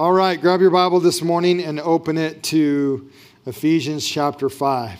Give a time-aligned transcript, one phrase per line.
[0.00, 3.10] All right, grab your Bible this morning and open it to
[3.44, 4.98] Ephesians chapter 5.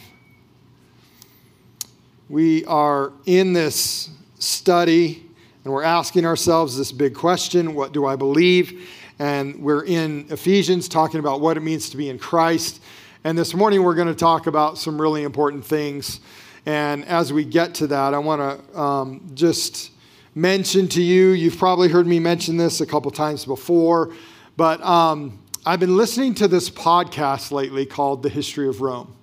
[2.29, 5.27] We are in this study
[5.65, 8.91] and we're asking ourselves this big question what do I believe?
[9.19, 12.83] And we're in Ephesians talking about what it means to be in Christ.
[13.25, 16.21] And this morning we're going to talk about some really important things.
[16.67, 18.43] And as we get to that, I want
[18.75, 19.93] to um, just
[20.35, 24.13] mention to you, you've probably heard me mention this a couple times before
[24.61, 29.17] but um, I've been listening to this podcast lately called The History of Rome.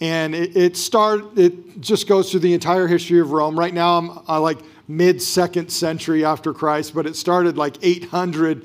[0.00, 3.58] And it, it start it just goes through the entire history of Rome.
[3.58, 8.64] Right now I'm like mid second century after Christ, but it started like 800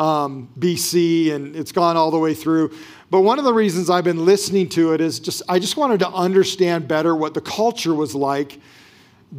[0.00, 2.76] um, BC and it's gone all the way through.
[3.08, 6.00] But one of the reasons I've been listening to it is just I just wanted
[6.00, 8.58] to understand better what the culture was like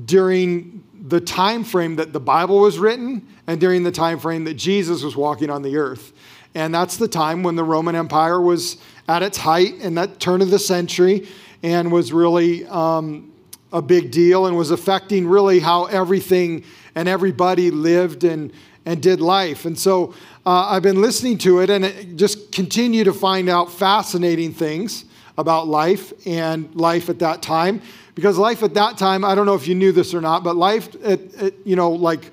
[0.05, 4.55] during the time frame that the Bible was written and during the time frame that
[4.55, 6.11] Jesus was walking on the earth.
[6.53, 10.41] And that's the time when the Roman Empire was at its height in that turn
[10.41, 11.27] of the century
[11.64, 13.31] and was really um,
[13.72, 16.64] a big deal and was affecting really how everything
[16.95, 18.52] and everybody lived and,
[18.86, 19.66] and did life.
[19.66, 20.14] And so
[20.45, 25.05] uh, I've been listening to it and just continue to find out fascinating things
[25.38, 27.81] about life and life at that time
[28.18, 30.56] because life at that time, I don't know if you knew this or not, but
[30.56, 32.32] life at, at you know, like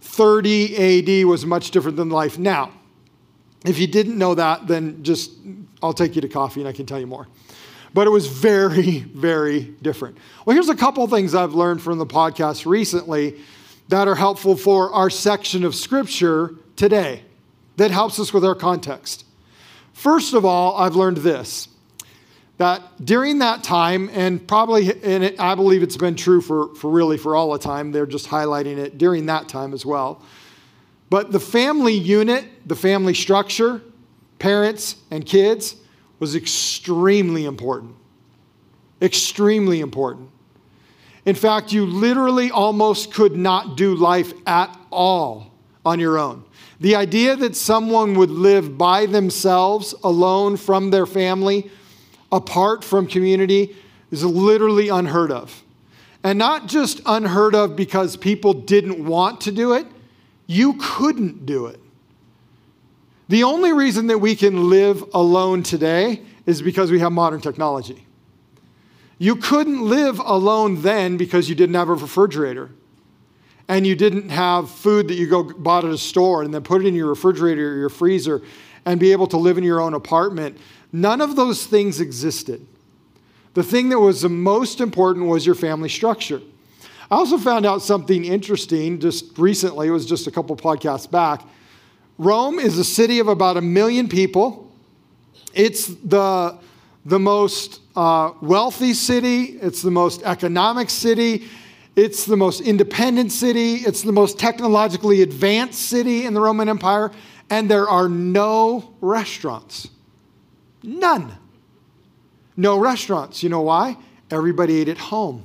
[0.00, 2.72] 30 AD was much different than life now.
[3.64, 5.30] If you didn't know that, then just
[5.84, 7.28] I'll take you to coffee and I can tell you more.
[7.94, 10.18] But it was very, very different.
[10.44, 13.38] Well, here's a couple things I've learned from the podcast recently
[13.86, 17.22] that are helpful for our section of scripture today
[17.76, 19.24] that helps us with our context.
[19.92, 21.68] First of all, I've learned this
[22.60, 26.90] that during that time, and probably, and it, I believe it's been true for, for
[26.90, 30.20] really for all the time, they're just highlighting it during that time as well.
[31.08, 33.80] But the family unit, the family structure,
[34.38, 35.76] parents and kids,
[36.18, 37.94] was extremely important.
[39.00, 40.28] Extremely important.
[41.24, 45.54] In fact, you literally almost could not do life at all
[45.86, 46.44] on your own.
[46.78, 51.70] The idea that someone would live by themselves, alone from their family,
[52.32, 53.76] apart from community
[54.10, 55.62] is literally unheard of.
[56.22, 59.86] And not just unheard of because people didn't want to do it,
[60.46, 61.80] you couldn't do it.
[63.28, 68.04] The only reason that we can live alone today is because we have modern technology.
[69.18, 72.70] You couldn't live alone then because you didn't have a refrigerator
[73.68, 76.84] and you didn't have food that you go bought at a store and then put
[76.84, 78.42] it in your refrigerator or your freezer
[78.84, 80.58] and be able to live in your own apartment
[80.92, 82.66] None of those things existed.
[83.54, 86.40] The thing that was the most important was your family structure.
[87.10, 91.42] I also found out something interesting just recently, it was just a couple podcasts back.
[92.18, 94.70] Rome is a city of about a million people.
[95.52, 96.56] It's the,
[97.04, 101.48] the most uh, wealthy city, it's the most economic city,
[101.96, 107.10] it's the most independent city, it's the most technologically advanced city in the Roman Empire,
[107.48, 109.88] and there are no restaurants.
[110.82, 111.36] None.
[112.56, 113.42] No restaurants.
[113.42, 113.96] You know why?
[114.30, 115.44] Everybody ate at home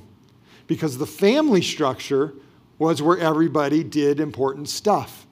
[0.66, 2.32] because the family structure
[2.78, 5.26] was where everybody did important stuff.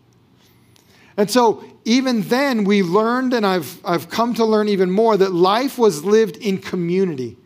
[1.16, 5.32] And so, even then, we learned, and I've, I've come to learn even more, that
[5.32, 7.36] life was lived in community.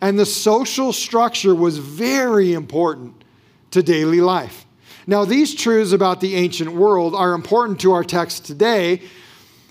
[0.00, 3.24] And the social structure was very important
[3.70, 4.66] to daily life.
[5.06, 9.02] Now, these truths about the ancient world are important to our text today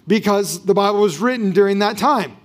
[0.07, 2.35] because the Bible was written during that time,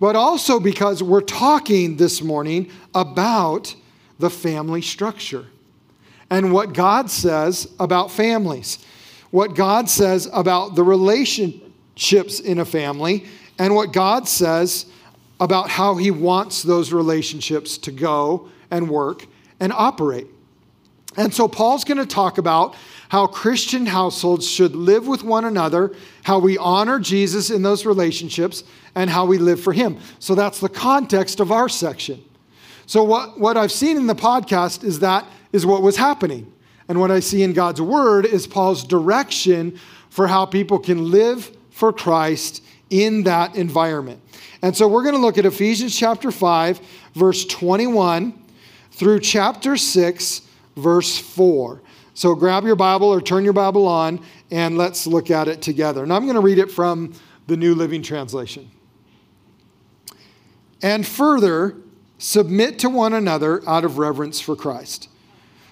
[0.00, 3.74] but also because we're talking this morning about
[4.18, 5.46] the family structure
[6.30, 8.84] and what God says about families,
[9.30, 13.26] what God says about the relationships in a family,
[13.58, 14.86] and what God says
[15.40, 19.26] about how He wants those relationships to go and work
[19.60, 20.26] and operate.
[21.16, 22.74] And so Paul's going to talk about
[23.14, 25.94] how Christian households should live with one another,
[26.24, 28.64] how we honor Jesus in those relationships,
[28.96, 30.00] and how we live for Him.
[30.18, 32.24] So that's the context of our section.
[32.86, 36.52] So, what, what I've seen in the podcast is that is what was happening.
[36.88, 39.78] And what I see in God's Word is Paul's direction
[40.10, 44.20] for how people can live for Christ in that environment.
[44.60, 46.80] And so we're going to look at Ephesians chapter 5,
[47.14, 48.36] verse 21
[48.90, 50.40] through chapter 6,
[50.74, 51.80] verse 4.
[52.14, 54.20] So grab your Bible or turn your Bible on
[54.50, 56.02] and let's look at it together.
[56.02, 57.12] And I'm going to read it from
[57.48, 58.70] the New Living Translation.
[60.80, 61.76] And further,
[62.18, 65.08] submit to one another out of reverence for Christ.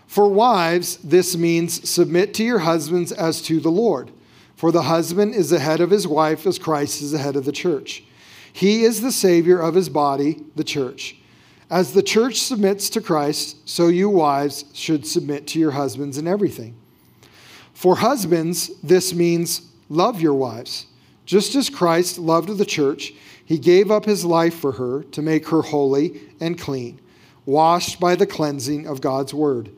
[0.07, 4.11] For wives, this means submit to your husbands as to the Lord.
[4.57, 7.45] For the husband is the head of his wife as Christ is the head of
[7.45, 8.05] the church.
[8.53, 11.17] He is the Savior of his body, the church.
[11.73, 16.29] As the church submits to Christ, so you wives should submit to your husbands in
[16.29, 16.75] everything.
[17.73, 20.85] For husbands, this means love your wives.
[21.25, 25.49] Just as Christ loved the church, he gave up his life for her to make
[25.49, 27.01] her holy and clean,
[27.47, 29.71] washed by the cleansing of God's word.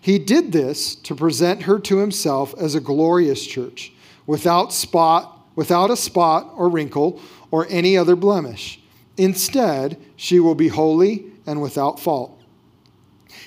[0.00, 3.92] He did this to present her to himself as a glorious church
[4.26, 8.80] without spot, without a spot or wrinkle or any other blemish.
[9.16, 12.38] Instead, she will be holy and without fault.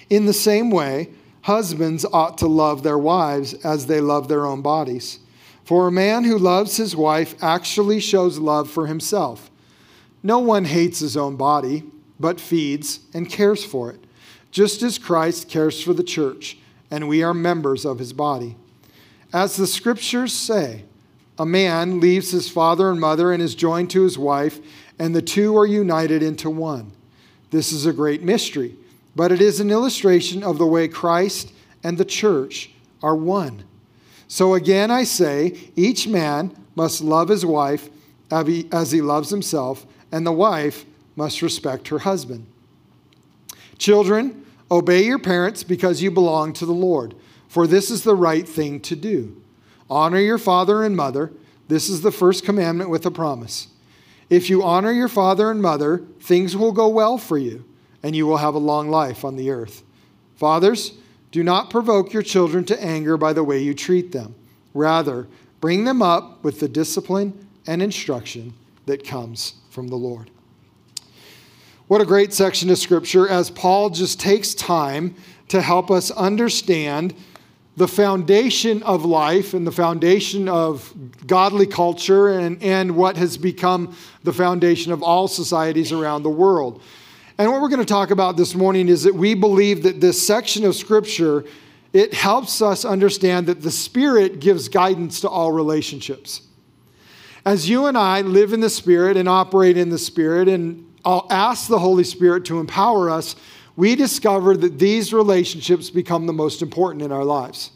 [0.10, 1.10] In the same way,
[1.42, 5.19] husbands ought to love their wives as they love their own bodies.
[5.63, 9.51] For a man who loves his wife actually shows love for himself.
[10.24, 11.83] No one hates his own body,
[12.19, 14.04] but feeds and cares for it,
[14.51, 16.57] just as Christ cares for the church,
[16.92, 18.57] and we are members of his body.
[19.31, 20.86] As the scriptures say,
[21.38, 24.60] a man leaves his father and mother and is joined to his wife,
[25.00, 26.92] and the two are united into one.
[27.51, 28.75] This is a great mystery,
[29.16, 31.51] but it is an illustration of the way Christ
[31.84, 33.63] and the church are one.
[34.28, 37.90] So again, I say, each man must love his wife
[38.30, 40.86] as he loves himself, and the wife
[41.16, 42.45] must respect her husband.
[43.80, 47.16] Children, obey your parents because you belong to the Lord
[47.50, 49.42] for this is the right thing to do.
[49.90, 51.34] Honor your father and mother.
[51.68, 53.68] This is the first commandment with a promise.
[54.30, 57.66] If you honor your father and mother, things will go well for you,
[58.04, 59.84] and you will have a long life on the earth.
[60.36, 60.94] Fathers,
[61.31, 64.36] do not provoke your children to anger by the way you treat them.
[64.74, 65.28] Rather,
[65.62, 68.54] bring them up with the discipline and instruction
[68.86, 70.31] that comes from the Lord.
[71.88, 75.16] What a great section of scripture as Paul just takes time
[75.48, 77.16] to help us understand
[77.80, 80.94] the foundation of life and the foundation of
[81.26, 83.96] godly culture and, and what has become
[84.26, 86.81] the foundation of all societies around the world.
[87.38, 90.22] And what we're going to talk about this morning is that we believe that this
[90.22, 91.46] section of scripture
[91.94, 96.42] it helps us understand that the spirit gives guidance to all relationships.
[97.46, 101.28] As you and I live in the spirit and operate in the spirit and I'll
[101.31, 103.38] ask the Holy Spirit to empower us
[103.80, 107.72] we discover that these relationships become the most important in our lives.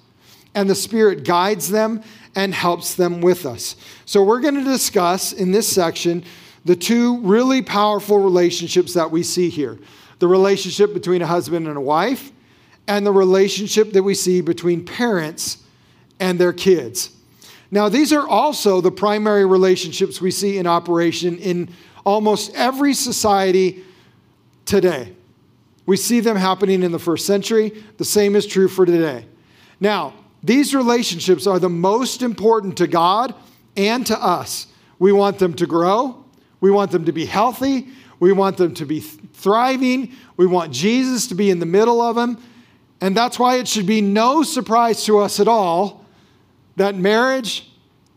[0.54, 2.04] And the Spirit guides them
[2.36, 3.78] and helps them with us.
[4.04, 6.26] So, we're going to discuss in this section
[6.66, 9.80] the two really powerful relationships that we see here
[10.20, 12.34] the relationship between a husband and a wife,
[12.86, 15.64] and the relationship that we see between parents
[16.20, 17.12] and their kids.
[17.72, 21.70] Now, these are also the primary relationships we see in operation in
[22.06, 23.86] almost every society
[24.66, 25.14] today.
[25.86, 27.84] We see them happening in the first century.
[27.98, 29.26] The same is true for today.
[29.80, 30.14] Now,
[30.44, 33.36] these relationships are the most important to God
[33.76, 34.68] and to us.
[35.00, 36.24] We want them to grow,
[36.62, 37.90] we want them to be healthy,
[38.20, 42.16] we want them to be thriving, we want Jesus to be in the middle of
[42.16, 42.42] them.
[43.02, 46.06] And that's why it should be no surprise to us at all
[46.76, 47.70] that marriage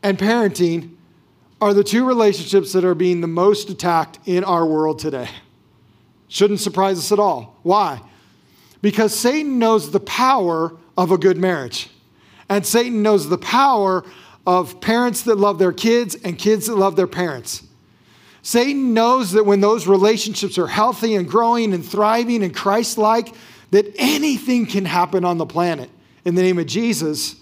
[0.02, 0.94] and parenting
[1.60, 5.28] are the two relationships that are being the most attacked in our world today.
[6.28, 7.58] Shouldn't surprise us at all.
[7.62, 8.00] Why?
[8.82, 11.88] Because Satan knows the power of a good marriage.
[12.48, 14.04] And Satan knows the power
[14.46, 17.62] of parents that love their kids and kids that love their parents.
[18.42, 23.34] Satan knows that when those relationships are healthy and growing and thriving and Christ like,
[23.72, 25.90] that anything can happen on the planet
[26.24, 27.36] in the name of Jesus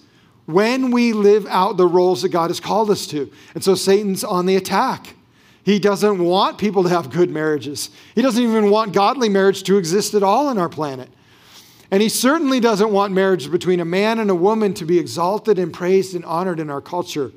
[0.47, 3.31] when we live out the roles that God has called us to.
[3.55, 5.15] And so Satan's on the attack.
[5.65, 7.91] He doesn't want people to have good marriages.
[8.15, 11.09] He doesn't even want godly marriage to exist at all on our planet.
[11.91, 15.59] And he certainly doesn't want marriage between a man and a woman to be exalted
[15.59, 17.33] and praised and honored in our culture.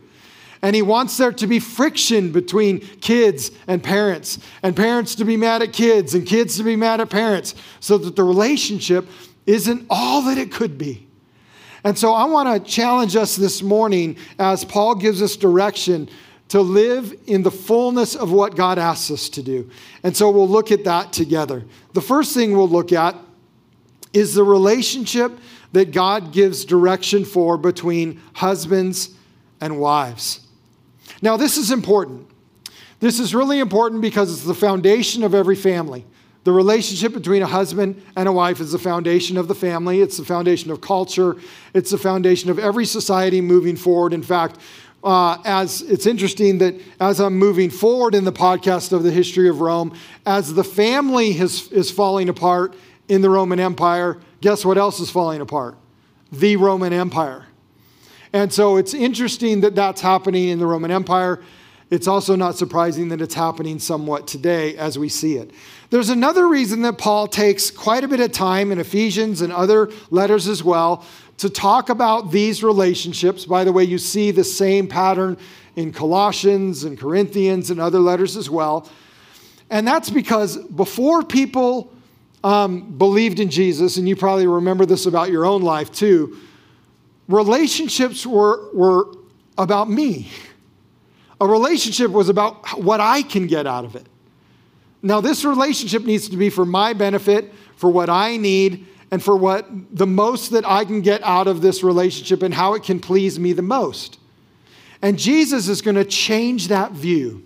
[0.62, 5.38] And he wants there to be friction between kids and parents, and parents to be
[5.38, 9.08] mad at kids, and kids to be mad at parents, so that the relationship
[9.46, 11.08] isn't all that it could be.
[11.84, 16.10] And so I want to challenge us this morning as Paul gives us direction
[16.50, 19.70] to live in the fullness of what God asks us to do.
[20.04, 21.66] And so we'll look at that together.
[21.94, 23.16] The first thing we'll look at
[24.14, 25.38] is the relationship
[25.74, 29.10] that God gives direction for between husbands
[29.60, 30.48] and wives.
[31.22, 32.28] Now, this is important.
[33.00, 36.06] This is really important because it's the foundation of every family.
[36.46, 40.00] The relationship between a husband and a wife is the foundation of the family.
[40.00, 41.36] It's the foundation of culture.
[41.74, 44.14] It's the foundation of every society moving forward.
[44.14, 44.58] In fact,
[45.08, 49.48] uh, as it's interesting that as I'm moving forward in the podcast of the history
[49.48, 52.76] of Rome, as the family has, is falling apart
[53.08, 55.78] in the Roman Empire, guess what else is falling apart?
[56.34, 57.46] The Roman Empire.
[58.34, 61.42] And so it's interesting that that's happening in the Roman Empire.
[61.90, 65.52] It's also not surprising that it's happening somewhat today as we see it.
[65.90, 69.90] There's another reason that Paul takes quite a bit of time in Ephesians and other
[70.10, 71.06] letters as well
[71.38, 73.46] to talk about these relationships.
[73.46, 75.38] By the way, you see the same pattern
[75.78, 78.90] in Colossians and Corinthians and other letters as well.
[79.70, 81.94] And that's because before people
[82.44, 86.38] um, believed in Jesus, and you probably remember this about your own life too,
[87.30, 89.08] relationships were, were
[89.58, 90.30] about me.
[91.40, 94.06] A relationship was about what I can get out of it.
[95.02, 99.36] Now, this relationship needs to be for my benefit, for what I need, and for
[99.36, 103.00] what the most that I can get out of this relationship and how it can
[103.00, 104.20] please me the most.
[105.02, 107.44] And Jesus is going to change that view.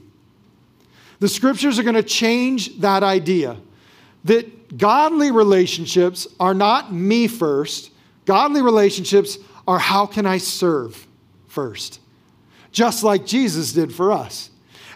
[1.19, 3.57] The scriptures are going to change that idea
[4.23, 7.91] that godly relationships are not me first,
[8.25, 11.07] godly relationships are how can I serve
[11.47, 11.99] first,
[12.71, 14.50] just like Jesus did for us.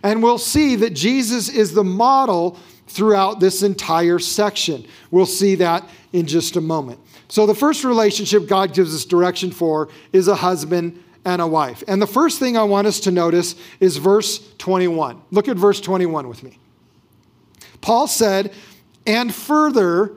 [0.06, 4.86] And we'll see that Jesus is the model throughout this entire section.
[5.10, 7.00] We'll see that in just a moment.
[7.28, 11.84] So, the first relationship God gives us direction for is a husband and a wife.
[11.88, 15.20] And the first thing I want us to notice is verse 21.
[15.32, 16.60] Look at verse 21 with me.
[17.82, 18.54] Paul said,
[19.08, 20.16] and further,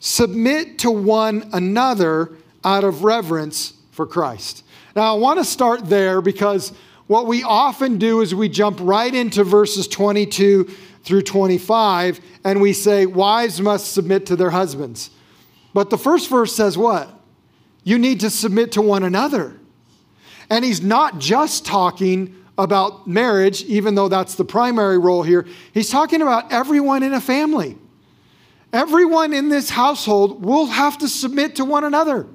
[0.00, 2.32] submit to one another
[2.64, 4.64] out of reverence for Christ.
[4.96, 6.72] Now, I want to start there because
[7.10, 10.70] what we often do is we jump right into verses 22
[11.02, 15.10] through 25 and we say, Wives must submit to their husbands.
[15.74, 17.12] But the first verse says what?
[17.82, 19.58] You need to submit to one another.
[20.48, 25.48] And he's not just talking about marriage, even though that's the primary role here.
[25.74, 27.76] He's talking about everyone in a family.
[28.72, 32.28] Everyone in this household will have to submit to one another.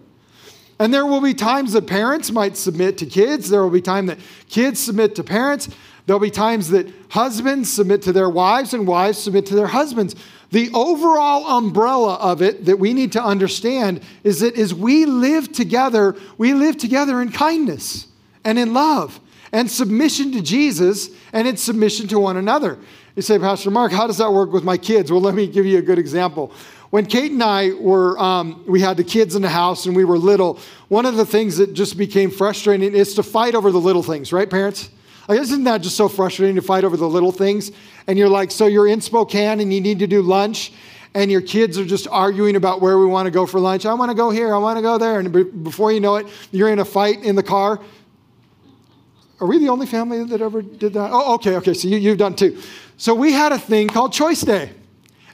[0.80, 3.50] And there will be times that parents might submit to kids.
[3.50, 5.70] There will be time that kids submit to parents.
[6.06, 10.16] There'll be times that husbands submit to their wives and wives submit to their husbands.
[10.52, 15.52] The overall umbrella of it that we need to understand is that as we live
[15.52, 18.08] together, we live together in kindness
[18.44, 19.20] and in love
[19.52, 22.78] and submission to Jesus and in submission to one another.
[23.16, 25.12] You say, Pastor Mark, how does that work with my kids?
[25.12, 26.52] Well, let me give you a good example.
[26.96, 30.06] When Kate and I were, um, we had the kids in the house and we
[30.06, 33.82] were little, one of the things that just became frustrating is to fight over the
[33.82, 34.90] little things, right, parents?
[35.28, 37.74] Like, isn't that just so frustrating to fight over the little things?
[38.08, 40.72] And you're like, so you're in Spokane and you need to do lunch,
[41.14, 43.86] and your kids are just arguing about where we want to go for lunch.
[43.86, 45.20] I want to go here, I want to go there.
[45.20, 47.82] And before you know it, you're in a fight in the car.
[49.42, 51.10] Are we the only family that ever did that?
[51.12, 52.58] Oh, okay, okay, so you, you've done too.
[52.96, 54.72] So we had a thing called Choice Day.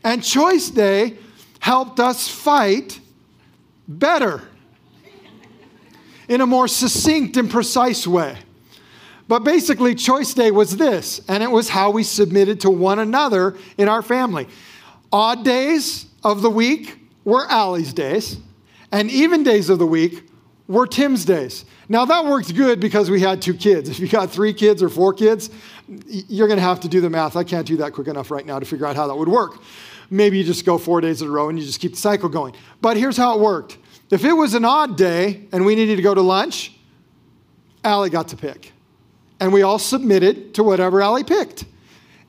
[0.04, 1.18] And Choice Day
[1.62, 3.00] helped us fight
[3.88, 4.42] better
[6.28, 8.38] in a more succinct and precise way.
[9.28, 13.56] But basically, Choice Day was this, and it was how we submitted to one another
[13.78, 14.48] in our family.
[15.14, 18.38] Odd days of the week were Allie's days,
[18.92, 20.28] and even days of the week
[20.68, 21.64] were Tim's days.
[21.88, 23.88] Now, that worked good because we had two kids.
[23.88, 25.50] If you got three kids or four kids,
[26.08, 27.36] you're going to have to do the math.
[27.36, 29.60] I can't do that quick enough right now to figure out how that would work.
[30.14, 32.28] Maybe you just go four days in a row and you just keep the cycle
[32.28, 32.54] going.
[32.82, 33.78] But here's how it worked
[34.12, 36.74] if it was an odd day and we needed to go to lunch,
[37.84, 38.74] Allie got to pick
[39.40, 41.64] and we all submitted to whatever Allie picked.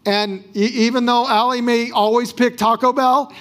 [0.06, 3.34] And even though Allie may always pick Taco Bell,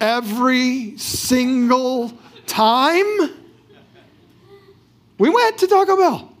[0.00, 2.12] every single
[2.46, 3.06] time
[5.18, 6.32] we went to Taco Bell.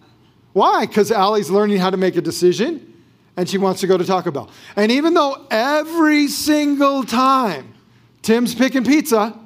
[0.52, 0.86] Why?
[0.86, 2.89] Because Allie's learning how to make a decision
[3.36, 4.50] and she wants to go to Taco Bell.
[4.76, 7.74] And even though every single time
[8.22, 9.38] Tim's picking pizza,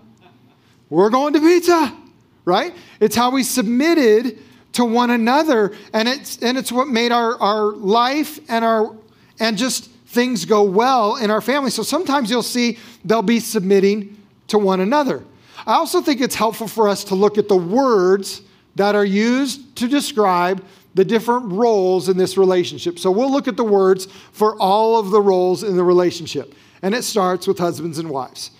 [0.91, 1.97] we're going to pizza,
[2.45, 2.75] right?
[3.01, 4.39] It's how we submitted
[4.73, 5.75] to one another.
[5.93, 8.97] And it's, and it's what made our, our life and, our,
[9.41, 11.71] and just things go well in our family.
[11.71, 15.25] So sometimes you'll see they'll be submitting to one another.
[15.67, 18.43] I also think it's helpful for us to look at the words
[18.77, 22.99] that are used to describe the different roles in this relationship.
[22.99, 26.55] So we'll look at the words for all of the roles in the relationship.
[26.83, 28.51] And it starts with husbands and wives.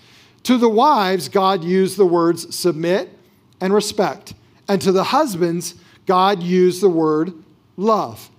[0.43, 3.09] To the wives, God used the words submit
[3.61, 4.33] and respect.
[4.67, 5.75] And to the husbands,
[6.05, 7.33] God used the word
[7.77, 8.29] love.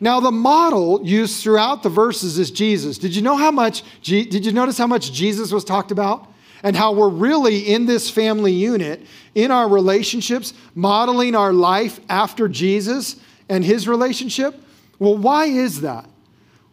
[0.00, 2.98] Now, the model used throughout the verses is Jesus.
[2.98, 6.28] Did you know how much, did you notice how much Jesus was talked about?
[6.64, 12.48] And how we're really in this family unit, in our relationships, modeling our life after
[12.48, 13.16] Jesus
[13.52, 14.58] and his relationship?
[14.98, 16.08] Well, why is that?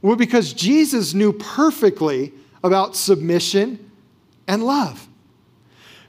[0.02, 2.32] Well, because Jesus knew perfectly
[2.64, 3.92] about submission
[4.48, 5.06] and love.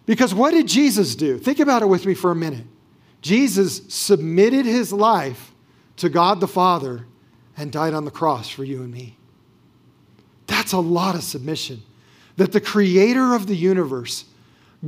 [0.07, 1.39] Because what did Jesus do?
[1.39, 2.67] Think about it with me for a minute.
[3.21, 5.53] Jesus submitted his life
[5.97, 7.05] to God the Father
[7.57, 9.17] and died on the cross for you and me.
[10.47, 11.83] That's a lot of submission.
[12.37, 14.25] That the creator of the universe,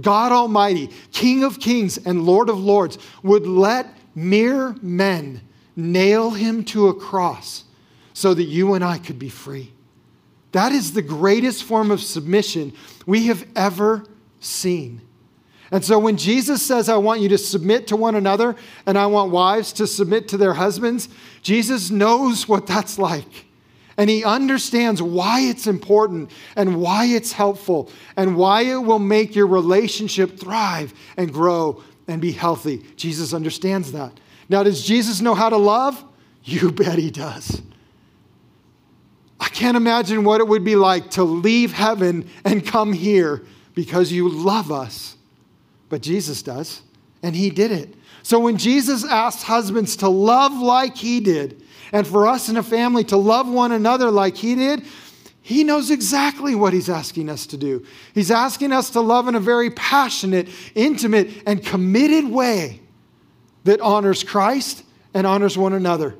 [0.00, 5.40] God Almighty, King of kings and Lord of lords, would let mere men
[5.76, 7.64] nail him to a cross
[8.12, 9.72] so that you and I could be free.
[10.52, 12.72] That is the greatest form of submission
[13.06, 14.04] we have ever
[14.40, 15.00] seen.
[15.70, 19.06] And so when Jesus says, I want you to submit to one another and I
[19.06, 21.08] want wives to submit to their husbands,
[21.40, 23.46] Jesus knows what that's like.
[23.96, 29.34] And he understands why it's important and why it's helpful and why it will make
[29.34, 32.84] your relationship thrive and grow and be healthy.
[32.96, 34.12] Jesus understands that.
[34.52, 36.04] Now, does Jesus know how to love?
[36.44, 37.62] You bet he does.
[39.40, 43.44] I can't imagine what it would be like to leave heaven and come here
[43.74, 45.16] because you love us.
[45.88, 46.82] But Jesus does,
[47.22, 47.94] and he did it.
[48.22, 52.62] So when Jesus asked husbands to love like he did, and for us in a
[52.62, 54.84] family to love one another like he did,
[55.40, 57.86] he knows exactly what he's asking us to do.
[58.14, 62.81] He's asking us to love in a very passionate, intimate, and committed way
[63.64, 66.14] that honors Christ and honors one another.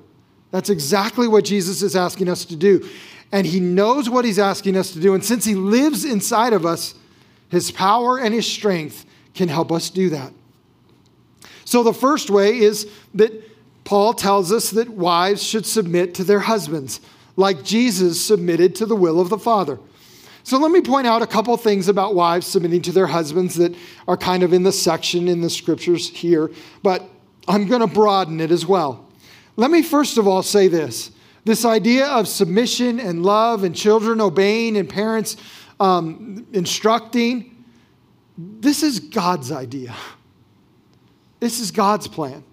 [0.50, 2.88] That's exactly what Jesus is asking us to do
[3.32, 5.14] and He knows what He's asking us to do.
[5.14, 6.94] And since He lives inside of us,
[7.49, 10.32] His power and His strength can help us do that.
[11.64, 13.32] So, the first way is that
[13.84, 17.00] Paul tells us that wives should submit to their husbands,
[17.37, 19.80] like Jesus submitted to the will of the Father.
[20.44, 23.75] So, let me point out a couple things about wives submitting to their husbands that
[24.06, 26.50] are kind of in the section in the scriptures here,
[26.82, 27.08] but
[27.49, 29.08] I'm going to broaden it as well.
[29.56, 31.11] Let me first of all say this
[31.44, 35.37] this idea of submission and love and children obeying and parents
[35.80, 37.64] um, instructing,
[38.38, 39.94] this is God's idea.
[41.40, 42.44] This is God's plan.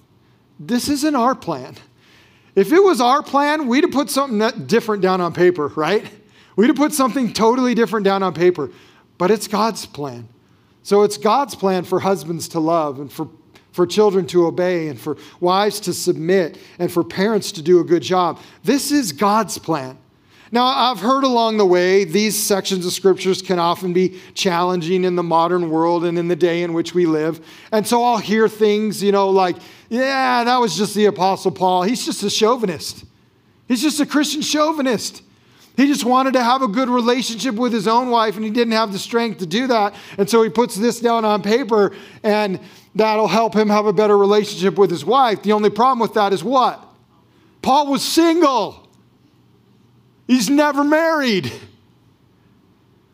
[0.59, 1.75] This isn't our plan.
[2.55, 6.03] If it was our plan, we'd have put something different down on paper, right?
[6.55, 8.71] We'd have put something totally different down on paper.
[9.19, 10.27] But it's God's plan.
[10.81, 13.29] So it's God's plan for husbands to love and for
[13.79, 17.83] for children to obey and for wives to submit and for parents to do a
[17.85, 18.37] good job.
[18.61, 19.97] This is God's plan.
[20.51, 25.15] Now, I've heard along the way these sections of scriptures can often be challenging in
[25.15, 27.39] the modern world and in the day in which we live.
[27.71, 29.55] And so I'll hear things, you know, like,
[29.87, 31.83] yeah, that was just the Apostle Paul.
[31.83, 33.05] He's just a chauvinist.
[33.69, 35.23] He's just a Christian chauvinist.
[35.77, 38.73] He just wanted to have a good relationship with his own wife, and he didn't
[38.73, 39.95] have the strength to do that.
[40.17, 42.59] And so he puts this down on paper, and
[42.95, 45.43] that'll help him have a better relationship with his wife.
[45.43, 46.83] The only problem with that is what?
[47.61, 48.87] Paul was single,
[50.27, 51.51] he's never married.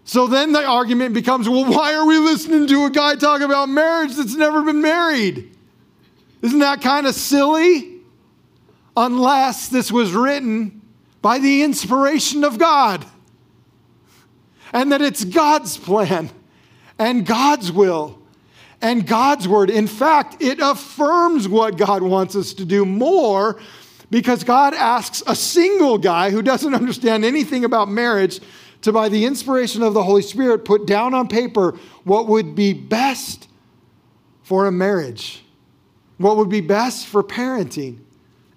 [0.07, 3.69] So then the argument becomes well, why are we listening to a guy talk about
[3.69, 5.51] marriage that's never been married?
[6.43, 8.01] Isn't that kind of silly?
[8.95, 10.81] Unless this was written
[11.23, 13.03] by the inspiration of God
[14.71, 16.29] and that it's God's plan
[16.99, 18.19] and God's will
[18.85, 19.71] and God's word.
[19.71, 23.59] In fact, it affirms what God wants us to do more
[24.11, 28.39] because God asks a single guy who doesn't understand anything about marriage
[28.83, 32.73] to, by the inspiration of the Holy Spirit, put down on paper what would be
[32.73, 33.47] best
[34.43, 35.43] for a marriage,
[36.19, 37.97] what would be best for parenting,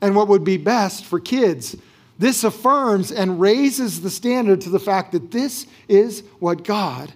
[0.02, 1.74] and what would be best for kids.
[2.18, 7.14] This affirms and raises the standard to the fact that this is what God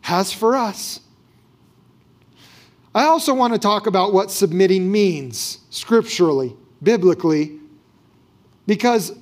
[0.00, 0.98] has for us.
[2.94, 7.58] I also want to talk about what submitting means scripturally, biblically,
[8.66, 9.12] because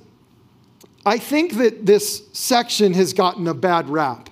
[1.05, 4.29] I think that this section has gotten a bad rap.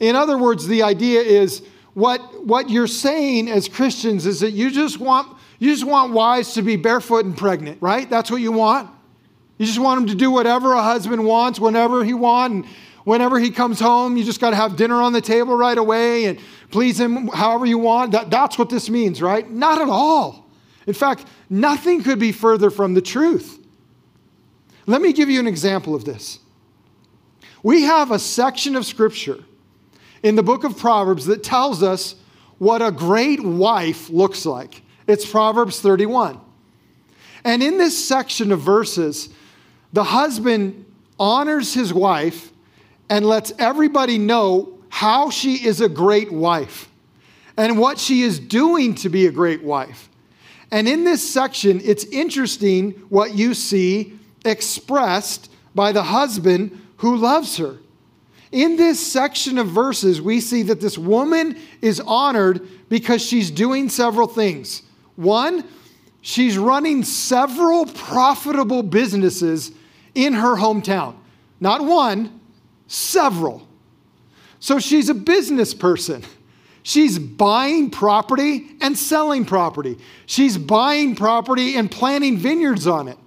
[0.00, 1.62] In other words, the idea is
[1.94, 6.54] what, what you're saying as Christians is that you just want you just want wives
[6.54, 8.10] to be barefoot and pregnant, right?
[8.10, 8.90] That's what you want.
[9.58, 12.68] You just want them to do whatever a husband wants whenever he wants.
[13.04, 16.26] Whenever he comes home, you just got to have dinner on the table right away
[16.26, 16.38] and
[16.70, 18.12] please him however you want.
[18.12, 19.48] That, that's what this means, right?
[19.48, 20.50] Not at all.
[20.86, 23.58] In fact, nothing could be further from the truth.
[24.86, 26.38] Let me give you an example of this.
[27.62, 29.38] We have a section of scripture
[30.22, 32.16] in the book of Proverbs that tells us
[32.58, 34.82] what a great wife looks like.
[35.06, 36.40] It's Proverbs 31.
[37.44, 39.28] And in this section of verses,
[39.92, 40.84] the husband
[41.18, 42.51] honors his wife
[43.12, 46.88] and lets everybody know how she is a great wife
[47.58, 50.08] and what she is doing to be a great wife.
[50.70, 57.58] And in this section, it's interesting what you see expressed by the husband who loves
[57.58, 57.76] her.
[58.50, 63.90] In this section of verses, we see that this woman is honored because she's doing
[63.90, 64.84] several things.
[65.16, 65.64] One,
[66.22, 69.70] she's running several profitable businesses
[70.14, 71.16] in her hometown.
[71.60, 72.40] Not one,
[72.92, 73.66] several.
[74.60, 76.22] So she's a business person.
[76.82, 79.98] She's buying property and selling property.
[80.26, 83.18] She's buying property and planting vineyards on it.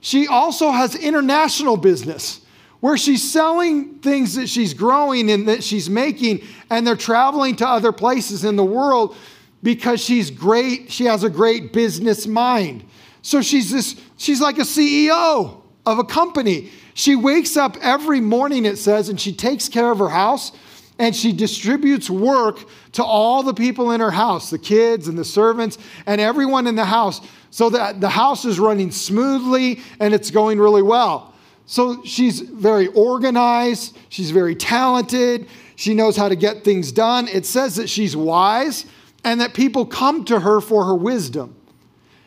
[0.00, 2.40] She also has international business
[2.80, 7.66] where she's selling things that she's growing and that she's making, and they're traveling to
[7.66, 9.16] other places in the world
[9.62, 10.90] because she's great.
[10.90, 12.84] She has a great business mind.
[13.22, 16.70] So she's this, she's like a CEO of a company.
[16.94, 20.52] She wakes up every morning, it says, and she takes care of her house
[20.98, 25.24] and she distributes work to all the people in her house the kids and the
[25.24, 30.30] servants and everyone in the house so that the house is running smoothly and it's
[30.30, 31.34] going really well.
[31.66, 37.28] So she's very organized, she's very talented, she knows how to get things done.
[37.28, 38.84] It says that she's wise
[39.24, 41.56] and that people come to her for her wisdom.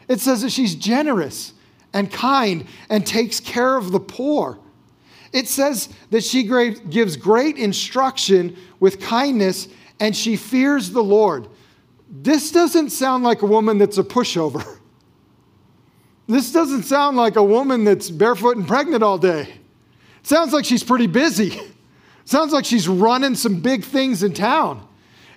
[0.07, 1.53] It says that she's generous
[1.95, 4.59] and kind and takes care of the poor.
[5.33, 11.47] It says that she gives great instruction with kindness and she fears the Lord.
[12.09, 14.63] This doesn't sound like a woman that's a pushover.
[16.27, 19.41] This doesn't sound like a woman that's barefoot and pregnant all day.
[19.41, 21.53] It sounds like she's pretty busy.
[21.53, 21.71] It
[22.25, 24.87] sounds like she's running some big things in town.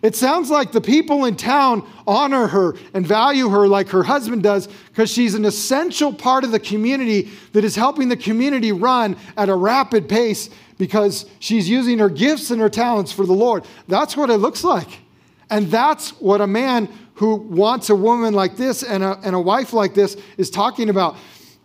[0.02, 4.42] It sounds like the people in town honor her and value her like her husband
[4.42, 9.16] does because she's an essential part of the community that is helping the community run
[9.36, 13.64] at a rapid pace because she's using her gifts and her talents for the Lord.
[13.88, 15.00] That's what it looks like.
[15.50, 19.40] And that's what a man who wants a woman like this and a, and a
[19.40, 21.16] wife like this is talking about.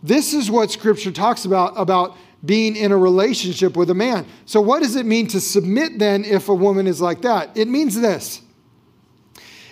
[0.01, 4.25] This is what scripture talks about about being in a relationship with a man.
[4.45, 7.56] So, what does it mean to submit then if a woman is like that?
[7.56, 8.41] It means this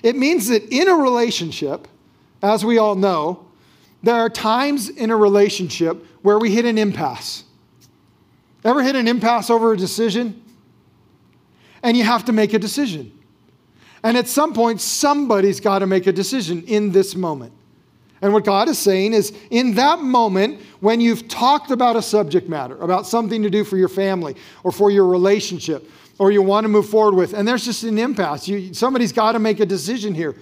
[0.04, 1.88] it means that in a relationship,
[2.42, 3.46] as we all know,
[4.04, 7.44] there are times in a relationship where we hit an impasse.
[8.64, 10.42] Ever hit an impasse over a decision?
[11.84, 13.12] And you have to make a decision.
[14.04, 17.54] And at some point, somebody's got to make a decision in this moment.
[18.22, 22.48] And what God is saying is, in that moment, when you've talked about a subject
[22.48, 26.66] matter, about something to do for your family or for your relationship, or you want
[26.66, 29.66] to move forward with, and there's just an impasse, you, somebody's got to make a
[29.66, 30.36] decision here.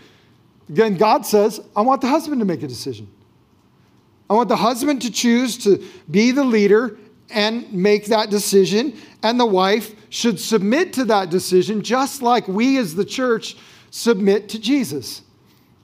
[0.68, 3.10] Again, God says, I want the husband to make a decision.
[4.30, 6.98] I want the husband to choose to be the leader
[7.30, 12.78] and make that decision, and the wife should submit to that decision, just like we
[12.78, 13.56] as the church
[13.89, 15.22] submit to Jesus.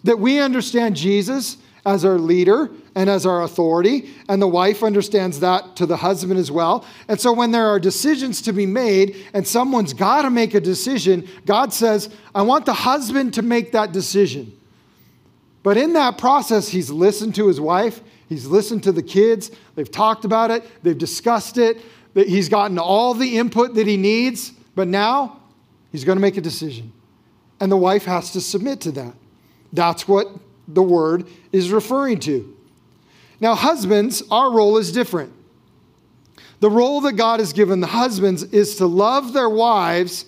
[0.03, 5.39] That we understand Jesus as our leader and as our authority, and the wife understands
[5.41, 6.85] that to the husband as well.
[7.07, 10.59] And so when there are decisions to be made and someone's got to make a
[10.59, 14.57] decision, God says, I want the husband to make that decision.
[15.61, 19.89] But in that process, he's listened to his wife, he's listened to the kids, they've
[19.89, 21.77] talked about it, they've discussed it,
[22.13, 25.39] he's gotten all the input that he needs, but now
[25.91, 26.91] he's going to make a decision.
[27.59, 29.13] And the wife has to submit to that.
[29.73, 30.27] That's what
[30.67, 32.55] the word is referring to.
[33.39, 35.33] Now, husbands, our role is different.
[36.59, 40.25] The role that God has given the husbands is to love their wives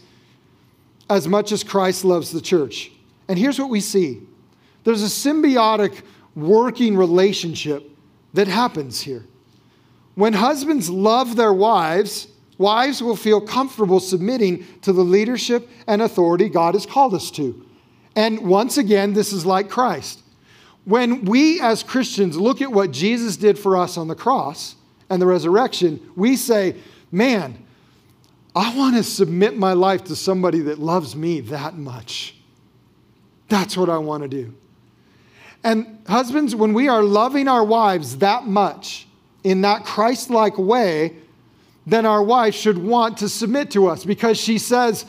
[1.10, 2.92] as much as Christ loves the church.
[3.28, 4.22] And here's what we see
[4.84, 6.02] there's a symbiotic
[6.36, 7.90] working relationship
[8.34, 9.26] that happens here.
[10.16, 16.50] When husbands love their wives, wives will feel comfortable submitting to the leadership and authority
[16.50, 17.66] God has called us to.
[18.16, 20.24] And once again, this is like Christ.
[20.88, 24.78] When we as Christians look at what Jesus did for us on the cross
[25.10, 26.78] and the resurrection, we say,
[27.12, 27.62] man,
[28.56, 32.38] I want to submit my life to somebody that loves me that much.
[33.50, 34.54] That's what I want to do.
[35.62, 39.10] And husbands, when we are loving our wives that much
[39.44, 41.18] in that Christ like way,
[41.86, 45.04] then our wife should want to submit to us because she says,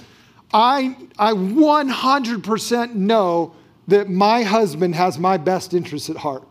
[0.53, 3.55] I, I 100% know
[3.88, 6.46] that my husband has my best interests at heart.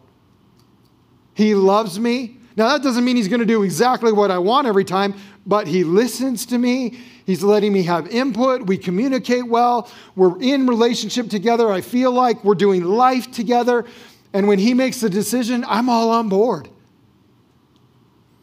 [1.33, 2.37] He loves me.
[2.55, 5.13] Now, that doesn't mean he's going to do exactly what I want every time,
[5.45, 6.99] but he listens to me.
[7.25, 8.65] He's letting me have input.
[8.65, 9.89] We communicate well.
[10.15, 11.71] We're in relationship together.
[11.71, 13.85] I feel like we're doing life together.
[14.33, 16.69] And when he makes the decision, I'm all on board.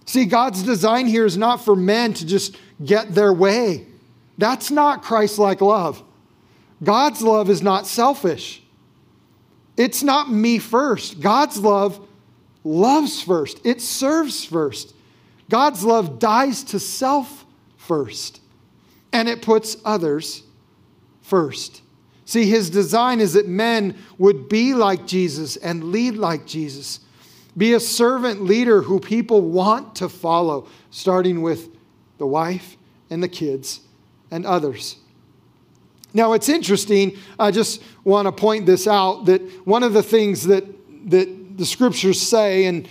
[0.07, 3.87] See, God's design here is not for men to just get their way.
[4.39, 6.03] That's not Christ like love.
[6.83, 8.64] God's love is not selfish.
[9.77, 11.21] It's not me first.
[11.21, 12.07] God's love
[12.63, 14.95] loves first, it serves first.
[15.51, 17.45] God's love dies to self
[17.77, 18.41] first,
[19.13, 20.43] and it puts others
[21.23, 21.83] first.
[22.25, 27.01] See, his design is that men would be like Jesus and lead like Jesus.
[27.57, 31.69] Be a servant leader who people want to follow, starting with
[32.19, 32.77] the wife
[33.11, 33.81] and the kids
[34.31, 34.97] and others.
[36.15, 37.19] Now, it's interesting.
[37.39, 40.65] I just want to point this out that one of the things that,
[41.11, 42.89] that the scriptures say, and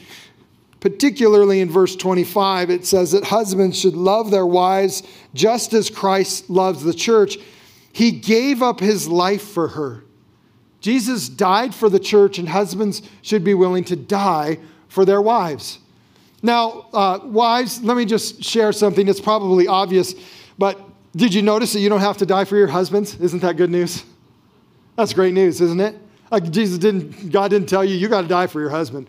[0.81, 6.49] particularly in verse 25, it says that husbands should love their wives just as Christ
[6.49, 7.37] loves the church.
[7.93, 10.03] He gave up his life for her.
[10.81, 14.59] Jesus died for the church, and husbands should be willing to die
[14.89, 15.79] for their wives.
[16.41, 20.13] Now, uh, wives, let me just share something It's probably obvious,
[20.57, 20.77] but
[21.15, 23.15] did you notice that you don't have to die for your husbands?
[23.19, 24.03] Isn't that good news?
[24.95, 25.97] That's great news, isn't it?
[26.31, 29.07] Like Jesus didn't, God didn't tell you, you got to die for your husband.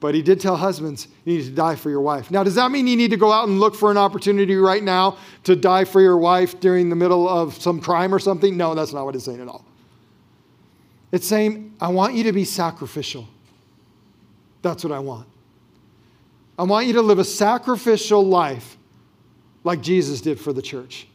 [0.00, 2.30] But he did tell husbands, you need to die for your wife.
[2.30, 4.82] Now, does that mean you need to go out and look for an opportunity right
[4.82, 8.56] now to die for your wife during the middle of some crime or something?
[8.56, 9.64] No, that's not what it's saying at all.
[11.12, 13.28] It's saying, I want you to be sacrificial.
[14.62, 15.28] That's what I want.
[16.58, 18.76] I want you to live a sacrificial life
[19.62, 21.06] like Jesus did for the church.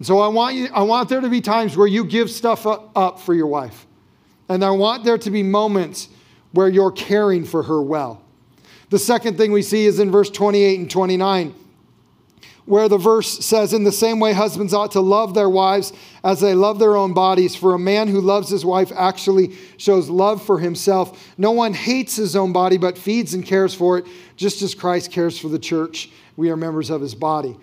[0.00, 2.66] And so I want, you, I want there to be times where you give stuff
[2.66, 3.86] up for your wife.
[4.48, 6.08] And I want there to be moments
[6.52, 8.22] where you're caring for her well.
[8.88, 11.54] The second thing we see is in verse 28 and 29
[12.70, 16.40] where the verse says, In the same way, husbands ought to love their wives as
[16.40, 17.56] they love their own bodies.
[17.56, 21.34] For a man who loves his wife actually shows love for himself.
[21.36, 25.10] No one hates his own body, but feeds and cares for it, just as Christ
[25.10, 26.10] cares for the church.
[26.36, 27.56] We are members of his body.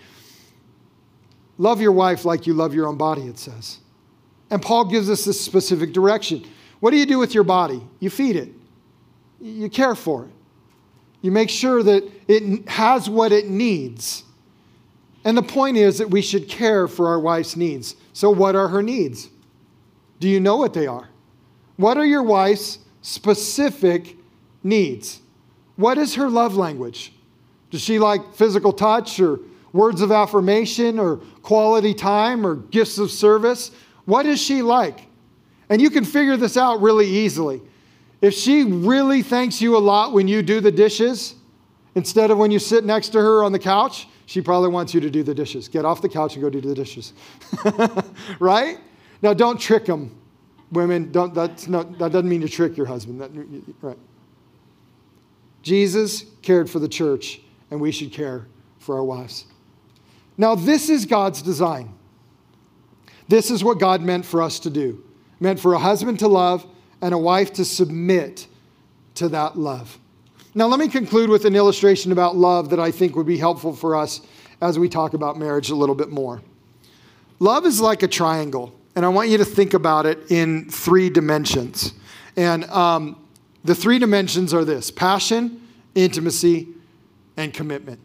[1.57, 3.79] Love your wife like you love your own body, it says.
[4.49, 6.45] And Paul gives us this specific direction.
[6.79, 7.81] What do you do with your body?
[7.99, 8.49] You feed it,
[9.41, 10.31] you care for it,
[11.21, 14.23] you make sure that it has what it needs.
[15.25, 17.95] And the point is that we should care for our wife's needs.
[18.13, 19.29] So, what are her needs?
[20.19, 21.09] Do you know what they are?
[21.75, 24.15] What are your wife's specific
[24.63, 25.21] needs?
[25.75, 27.13] What is her love language?
[27.69, 29.39] Does she like physical touch or
[29.77, 33.71] words of affirmation or quality time or gifts of service?
[34.05, 35.01] What is she like?
[35.69, 37.61] And you can figure this out really easily.
[38.21, 41.35] If she really thanks you a lot when you do the dishes,
[41.95, 44.99] instead of when you sit next to her on the couch, she probably wants you
[45.01, 45.67] to do the dishes.
[45.67, 47.13] Get off the couch and go do the dishes.
[48.39, 48.79] right?
[49.21, 50.19] Now, don't trick them,
[50.71, 51.11] women.
[51.11, 53.21] Don't, that's not, that doesn't mean to trick your husband.
[53.21, 53.31] That,
[53.81, 53.97] right.
[55.61, 58.47] Jesus cared for the church, and we should care
[58.79, 59.45] for our wives.
[60.37, 61.93] Now, this is God's design.
[63.27, 65.03] This is what God meant for us to do.
[65.39, 66.65] Meant for a husband to love
[67.01, 68.47] and a wife to submit
[69.15, 69.99] to that love.
[70.55, 73.73] Now, let me conclude with an illustration about love that I think would be helpful
[73.73, 74.21] for us
[74.61, 76.41] as we talk about marriage a little bit more.
[77.39, 81.09] Love is like a triangle, and I want you to think about it in three
[81.09, 81.93] dimensions.
[82.35, 83.23] And um,
[83.63, 86.69] the three dimensions are this passion, intimacy,
[87.35, 87.99] and commitment.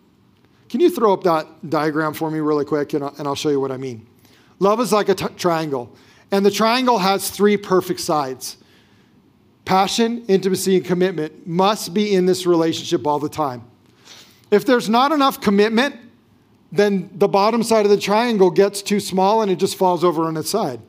[0.73, 3.71] Can you throw up that diagram for me really quick, and I'll, show you what
[3.71, 4.07] I mean?
[4.59, 5.95] Love is like a t- triangle,
[6.31, 8.57] and the triangle has three perfect sides.
[9.67, 13.65] Passion, intimacy, and commitment must be in this relationship all the time.
[14.51, 15.95] If there's not enough commitment,
[16.73, 20.25] then the bottom side of the triangle gets too small and it just falls over
[20.25, 20.81] on its side.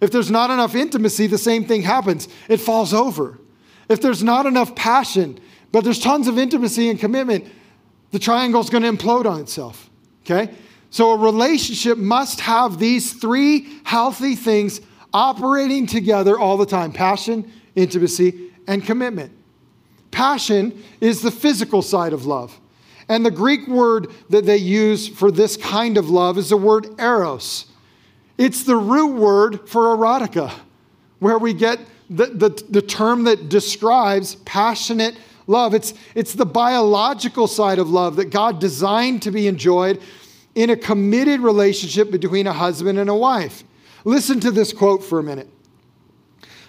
[0.00, 2.28] If there's not enough intimacy, the same thing happens.
[2.48, 3.40] It falls over.
[3.88, 5.40] If there's not enough passion,
[5.72, 7.52] but there's tons of intimacy and commitment,
[8.12, 9.90] the triangle is going to implode on itself.
[10.24, 10.54] Okay?
[10.90, 14.80] So a relationship must have these three healthy things
[15.12, 19.32] operating together all the time passion, intimacy, and commitment.
[20.10, 22.58] Passion is the physical side of love.
[23.08, 27.00] And the Greek word that they use for this kind of love is the word
[27.00, 27.66] eros.
[28.38, 30.52] It's the root word for erotica,
[31.18, 35.16] where we get the, the, the term that describes passionate
[35.52, 35.74] love.
[35.74, 40.02] It's, it's the biological side of love that God designed to be enjoyed
[40.56, 43.62] in a committed relationship between a husband and a wife.
[44.04, 45.48] Listen to this quote for a minute.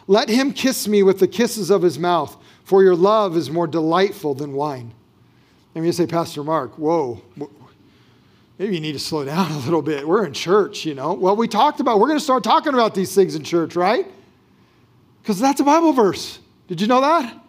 [0.05, 3.67] Let him kiss me with the kisses of his mouth, for your love is more
[3.67, 4.93] delightful than wine.
[5.75, 7.21] And you say, Pastor Mark, whoa,
[8.59, 10.07] maybe you need to slow down a little bit.
[10.07, 11.13] We're in church, you know.
[11.13, 14.05] Well, we talked about, we're going to start talking about these things in church, right?
[15.21, 16.39] Because that's a Bible verse.
[16.67, 17.42] Did you know that?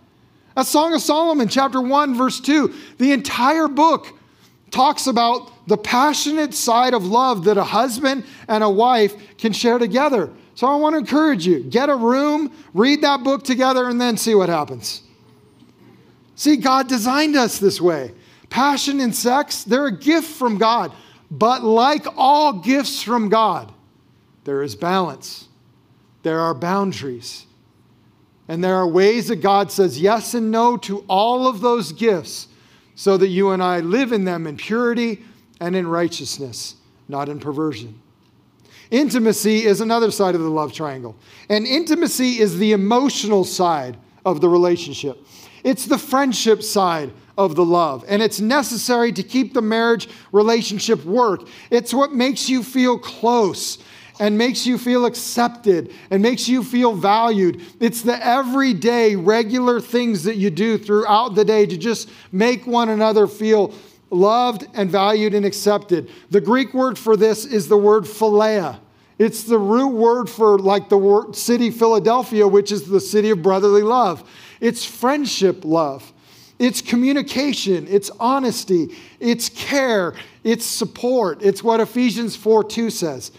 [0.54, 2.72] That's Song of Solomon, chapter 1, verse 2.
[2.98, 4.06] The entire book
[4.70, 9.78] talks about the passionate side of love that a husband and a wife can share
[9.78, 10.30] together.
[10.54, 14.16] So I want to encourage you get a room, read that book together, and then
[14.16, 15.02] see what happens.
[16.36, 18.12] See, God designed us this way.
[18.50, 20.92] Passion and sex, they're a gift from God.
[21.30, 23.72] But like all gifts from God,
[24.44, 25.48] there is balance.
[26.22, 27.46] there are boundaries.
[28.48, 32.48] And there are ways that God says yes and no to all of those gifts
[32.94, 35.24] so that you and I live in them in purity
[35.60, 36.76] and in righteousness,
[37.08, 38.00] not in perversion.
[38.90, 41.16] Intimacy is another side of the love triangle.
[41.48, 45.18] And intimacy is the emotional side of the relationship,
[45.62, 48.04] it's the friendship side of the love.
[48.06, 51.48] And it's necessary to keep the marriage relationship work.
[51.70, 53.78] It's what makes you feel close
[54.20, 57.60] and makes you feel accepted and makes you feel valued.
[57.80, 62.88] It's the everyday, regular things that you do throughout the day to just make one
[62.88, 63.74] another feel
[64.10, 66.10] loved and valued and accepted.
[66.30, 68.78] The Greek word for this is the word philia.
[69.18, 73.42] It's the root word for like the word city Philadelphia, which is the city of
[73.42, 74.28] brotherly love.
[74.60, 76.12] It's friendship love.
[76.58, 81.42] It's communication, it's honesty, it's care, it's support.
[81.42, 83.32] It's what Ephesians 4 2 says.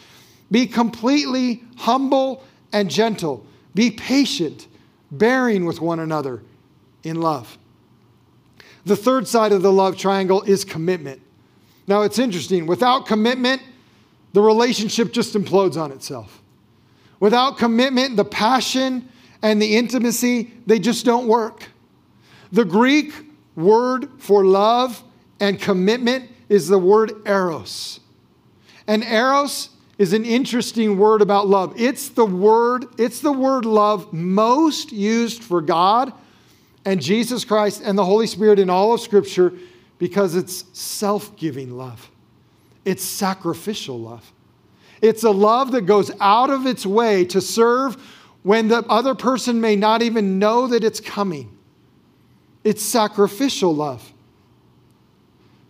[0.52, 3.46] Be completely humble and gentle.
[3.74, 4.68] Be patient,
[5.12, 6.42] bearing with one another
[7.04, 7.58] in love.
[8.86, 11.22] The third side of the love triangle is commitment.
[11.88, 12.66] Now, it's interesting.
[12.68, 13.62] Without commitment,
[14.34, 16.42] the relationship just implodes on itself.
[17.20, 19.10] Without commitment, the passion
[19.42, 21.70] and the intimacy, they just don't work.
[22.52, 23.14] The Greek
[23.56, 25.04] word for love
[25.40, 28.00] and commitment is the word eros.
[28.88, 31.74] And eros is an interesting word about love.
[31.78, 36.12] It's the word, it's the word love most used for God
[36.84, 39.54] and Jesus Christ and the Holy Spirit in all of Scripture
[39.98, 42.10] because it's self giving love,
[42.84, 44.32] it's sacrificial love.
[45.02, 47.96] It's a love that goes out of its way to serve
[48.44, 51.56] when the other person may not even know that it's coming.
[52.64, 54.14] It's sacrificial love.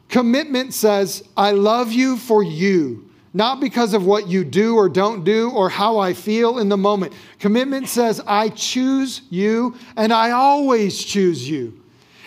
[0.10, 3.05] Commitment says, I love you for you
[3.36, 6.78] not because of what you do or don't do or how I feel in the
[6.78, 7.12] moment.
[7.38, 11.78] Commitment says, I choose you and I always choose you.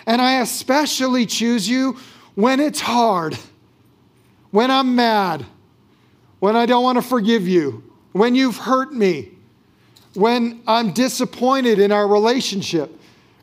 [0.06, 1.96] And I especially choose you
[2.34, 3.38] when it's hard,
[4.50, 5.46] when I'm mad,
[6.40, 9.30] when I don't want to forgive you, when you've hurt me,
[10.12, 12.94] when I'm disappointed in our relationship.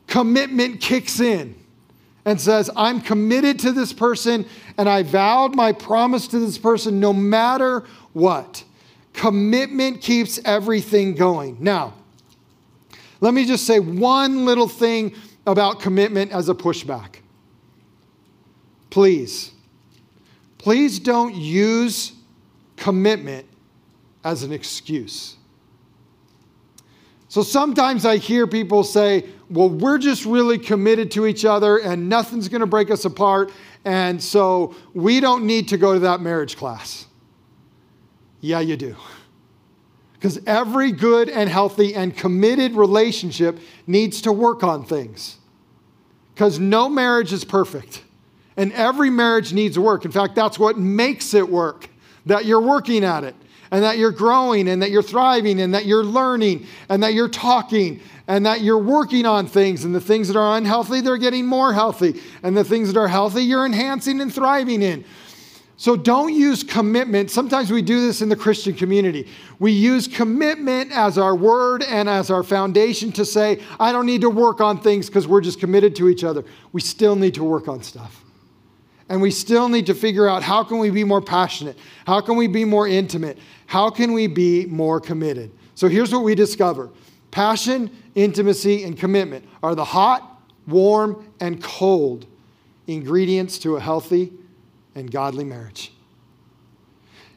[0.06, 1.56] Commitment kicks in
[2.26, 4.44] and says, I'm committed to this person
[4.76, 8.64] and I vowed my promise to this person no matter what.
[9.12, 11.56] Commitment keeps everything going.
[11.60, 11.94] Now,
[13.20, 15.14] let me just say one little thing
[15.46, 17.20] about commitment as a pushback.
[18.90, 19.52] Please,
[20.58, 22.12] please don't use
[22.76, 23.46] commitment
[24.24, 25.36] as an excuse.
[27.28, 32.08] So sometimes I hear people say, well, we're just really committed to each other and
[32.08, 33.52] nothing's going to break us apart.
[33.84, 37.06] And so we don't need to go to that marriage class.
[38.40, 38.96] Yeah, you do.
[40.14, 45.38] Because every good and healthy and committed relationship needs to work on things.
[46.34, 48.02] Because no marriage is perfect.
[48.56, 50.04] And every marriage needs work.
[50.04, 51.90] In fact, that's what makes it work,
[52.24, 53.34] that you're working at it
[53.76, 57.28] and that you're growing and that you're thriving and that you're learning and that you're
[57.28, 61.44] talking and that you're working on things and the things that are unhealthy, they're getting
[61.44, 62.18] more healthy.
[62.42, 65.04] And the things that are healthy, you're enhancing and thriving in.
[65.76, 67.30] So don't use commitment.
[67.30, 69.28] Sometimes we do this in the Christian community.
[69.58, 74.22] We use commitment as our word and as our foundation to say, I don't need
[74.22, 76.46] to work on things because we're just committed to each other.
[76.72, 78.25] We still need to work on stuff.
[79.08, 81.78] And we still need to figure out how can we be more passionate?
[82.06, 83.38] How can we be more intimate?
[83.66, 85.52] How can we be more committed?
[85.74, 86.90] So here's what we discover.
[87.30, 92.26] Passion, intimacy, and commitment are the hot, warm, and cold
[92.86, 94.32] ingredients to a healthy
[94.94, 95.92] and godly marriage.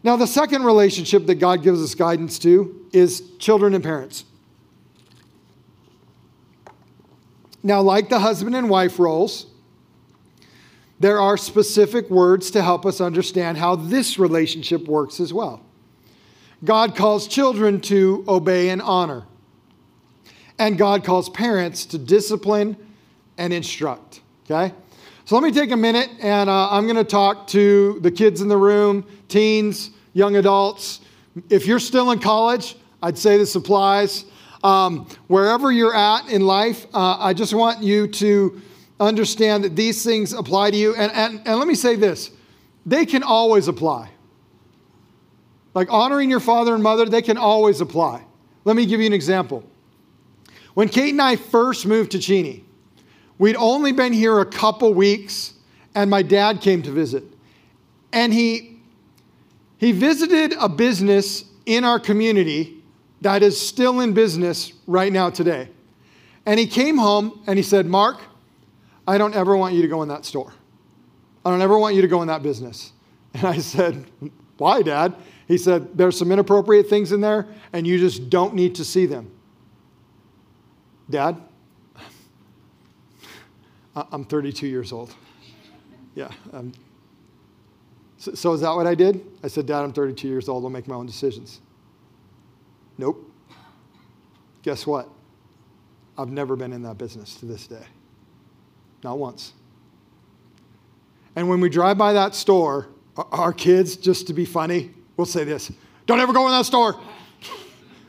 [0.01, 4.23] Now, the second relationship that God gives us guidance to is children and parents.
[7.61, 9.47] Now, like the husband and wife roles,
[10.99, 15.61] there are specific words to help us understand how this relationship works as well.
[16.63, 19.25] God calls children to obey and honor,
[20.57, 22.75] and God calls parents to discipline
[23.37, 24.21] and instruct.
[24.45, 24.73] Okay?
[25.23, 28.41] So let me take a minute and uh, I'm going to talk to the kids
[28.41, 31.01] in the room, teens, young adults.
[31.49, 34.25] If you're still in college, I'd say this applies.
[34.63, 38.61] Um, wherever you're at in life, uh, I just want you to
[38.99, 40.95] understand that these things apply to you.
[40.95, 42.31] And, and, and let me say this
[42.85, 44.09] they can always apply.
[45.73, 48.25] Like honoring your father and mother, they can always apply.
[48.65, 49.63] Let me give you an example.
[50.73, 52.65] When Kate and I first moved to Cheney,
[53.37, 55.53] we'd only been here a couple weeks,
[55.93, 57.23] and my dad came to visit.
[58.11, 58.79] And he,
[59.77, 62.83] he visited a business in our community
[63.21, 65.69] that is still in business right now today.
[66.45, 68.19] And he came home and he said, Mark,
[69.09, 70.53] I don't ever want you to go in that store.
[71.43, 72.93] I don't ever want you to go in that business.
[73.33, 74.05] And I said,
[74.57, 75.15] Why, Dad?
[75.47, 79.07] He said, There's some inappropriate things in there, and you just don't need to see
[79.07, 79.31] them.
[81.09, 81.41] Dad,
[83.95, 85.13] I'm 32 years old.
[86.13, 86.31] Yeah.
[86.53, 86.71] Um,
[88.17, 89.25] so, so, is that what I did?
[89.43, 90.63] I said, Dad, I'm 32 years old.
[90.63, 91.61] I'll make my own decisions.
[92.97, 93.31] Nope.
[94.61, 95.09] Guess what?
[96.17, 97.85] I've never been in that business to this day.
[99.03, 99.53] Not once.
[101.35, 105.43] And when we drive by that store, our kids, just to be funny, will say
[105.43, 105.71] this
[106.05, 106.99] Don't ever go in that store.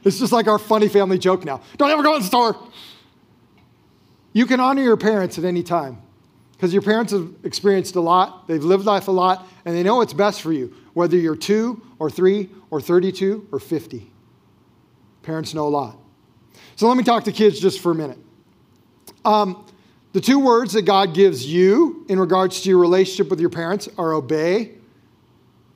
[0.03, 1.61] It's just like our funny family joke now.
[1.77, 2.57] Don't ever go in the store.
[4.33, 6.01] You can honor your parents at any time
[6.53, 9.97] because your parents have experienced a lot, they've lived life a lot, and they know
[9.97, 14.11] what's best for you, whether you're two or three or 32 or 50.
[15.23, 15.97] Parents know a lot.
[16.77, 18.19] So let me talk to kids just for a minute.
[19.25, 19.67] Um,
[20.13, 23.89] the two words that God gives you in regards to your relationship with your parents
[23.97, 24.73] are obey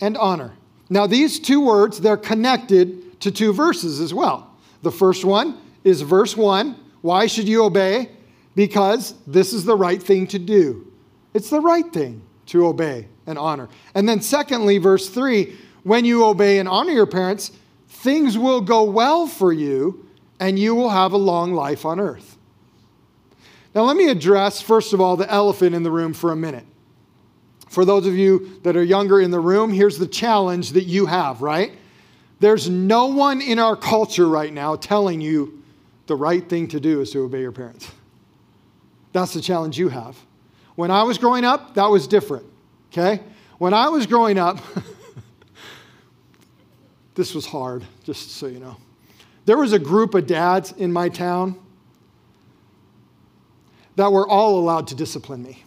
[0.01, 0.53] and honor.
[0.91, 4.51] Now, these two words, they're connected to two verses as well.
[4.83, 8.11] The first one is verse 1 Why should you obey?
[8.55, 10.91] because this is the right thing to do.
[11.33, 13.69] It's the right thing to obey and honor.
[13.95, 17.53] And then, secondly, verse 3 when you obey and honor your parents,
[17.89, 20.09] things will go well for you
[20.41, 22.34] and you will have a long life on earth.
[23.75, 26.65] Now, let me address, first of all, the elephant in the room for a minute.
[27.69, 31.07] For those of you that are younger in the room, here's the challenge that you
[31.07, 31.73] have, right?
[32.39, 35.63] There's no one in our culture right now telling you
[36.07, 37.91] the right thing to do is to obey your parents.
[39.13, 40.17] That's the challenge you have.
[40.77, 42.47] When I was growing up, that was different,
[42.93, 43.23] okay?
[43.59, 44.59] When I was growing up,
[47.15, 48.77] this was hard, just so you know.
[49.47, 51.59] There was a group of dads in my town
[53.97, 55.63] that were all allowed to discipline me.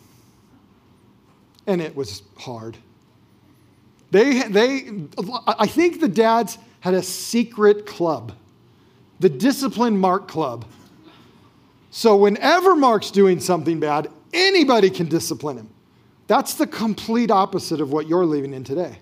[1.65, 2.78] And it was hard.
[4.11, 4.89] They, they,
[5.47, 8.34] I think the dads had a secret club,
[9.19, 10.65] the Discipline Mark Club.
[11.91, 15.69] So, whenever Mark's doing something bad, anybody can discipline him.
[16.28, 18.99] That's the complete opposite of what you're living in today.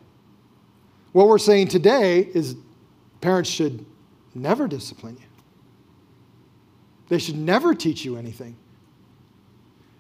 [1.12, 2.56] What we're saying today is
[3.22, 3.86] parents should
[4.34, 5.28] never discipline you,
[7.10, 8.56] they should never teach you anything.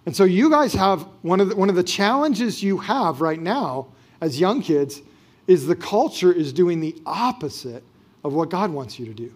[0.06, 3.40] And so, you guys have one of the, one of the challenges you have right
[3.40, 3.88] now
[4.22, 5.02] as young kids
[5.48, 7.84] is the culture is doing the opposite
[8.24, 9.34] of what God wants you to do.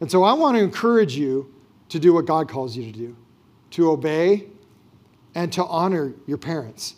[0.00, 1.52] And so, I want to encourage you
[1.88, 3.16] to do what God calls you to do,
[3.72, 4.46] to obey
[5.34, 6.96] and to honor your parents.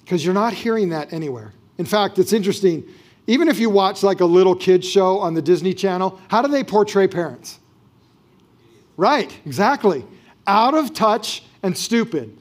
[0.00, 1.52] Because you're not hearing that anywhere.
[1.78, 2.84] In fact, it's interesting.
[3.26, 6.48] Even if you watch like a little kid show on the Disney Channel, how do
[6.48, 7.60] they portray parents?
[8.96, 10.04] Right, exactly.
[10.46, 12.36] Out of touch and stupid.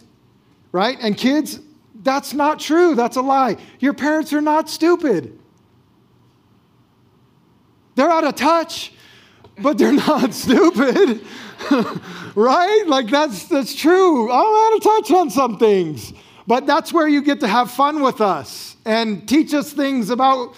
[0.71, 0.97] Right?
[1.01, 1.59] And kids,
[2.03, 2.95] that's not true.
[2.95, 3.57] That's a lie.
[3.79, 5.37] Your parents are not stupid.
[7.95, 8.93] They're out of touch
[9.61, 11.21] but they're not stupid.
[12.35, 12.83] right?
[12.87, 14.31] Like that's that's true.
[14.31, 16.13] I'm out of touch on some things.
[16.47, 20.55] But that's where you get to have fun with us and teach us things about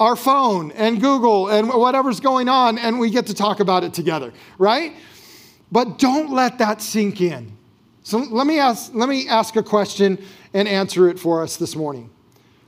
[0.00, 3.94] our phone and Google and whatever's going on, and we get to talk about it
[3.94, 4.94] together, right?
[5.72, 7.56] But don't let that sink in.
[8.02, 11.74] So let me ask, let me ask a question and answer it for us this
[11.74, 12.10] morning.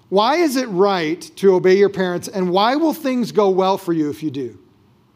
[0.09, 3.93] Why is it right to obey your parents, and why will things go well for
[3.93, 4.59] you if you do?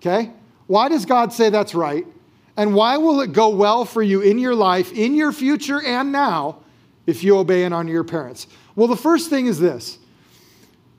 [0.01, 0.31] Okay?
[0.67, 2.07] Why does God say that's right?
[2.57, 6.13] And why will it go well for you in your life, in your future, and
[6.13, 6.59] now
[7.07, 8.49] if you obey and honor your parents?
[8.75, 9.99] Well, the first thing is this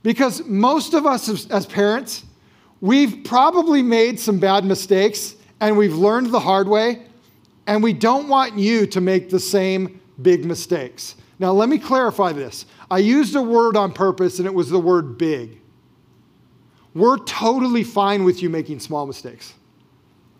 [0.01, 2.23] because most of us as, parents,
[2.79, 7.03] we've probably made some bad mistakes and we've learned the hard way,
[7.67, 11.15] and we don't want you to make the same big mistakes.
[11.39, 12.65] Now, let me clarify this.
[12.91, 15.59] I used a word on purpose, and it was the word big.
[16.93, 19.53] We're totally fine with you making small mistakes.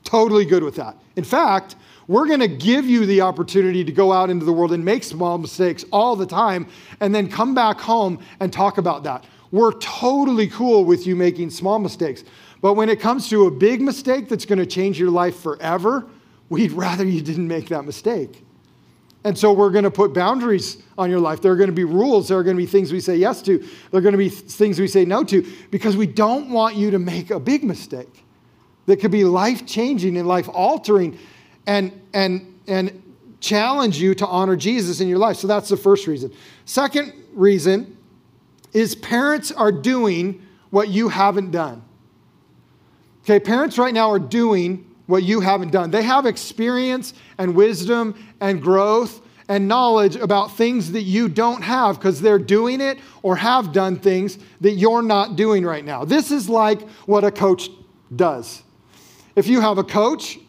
[0.03, 0.97] Totally good with that.
[1.15, 1.76] In fact,
[2.07, 5.03] we're going to give you the opportunity to go out into the world and make
[5.03, 6.67] small mistakes all the time
[6.99, 9.26] and then come back home and talk about that.
[9.51, 12.24] We're totally cool with you making small mistakes.
[12.62, 16.05] But when it comes to a big mistake that's going to change your life forever,
[16.49, 18.43] we'd rather you didn't make that mistake.
[19.24, 21.41] And so we're going to put boundaries on your life.
[21.41, 22.30] There are going to be rules.
[22.30, 23.57] There are going to be things we say yes to.
[23.57, 26.91] There are going to be things we say no to because we don't want you
[26.91, 28.24] to make a big mistake
[28.86, 31.18] that could be life changing and life altering
[31.68, 33.03] and, and, and
[33.41, 35.38] challenge you to honor Jesus in your life.
[35.38, 36.34] So that's the first reason.
[36.66, 37.97] Second reason
[38.74, 41.84] is parents are doing what you haven't done.
[43.30, 45.91] Okay, parents right now are doing what you haven't done.
[45.91, 51.99] They have experience and wisdom and growth and knowledge about things that you don't have
[51.99, 56.05] because they're doing it or have done things that you're not doing right now.
[56.05, 57.69] This is like what a coach
[58.15, 58.63] does.
[59.36, 60.39] If you have a coach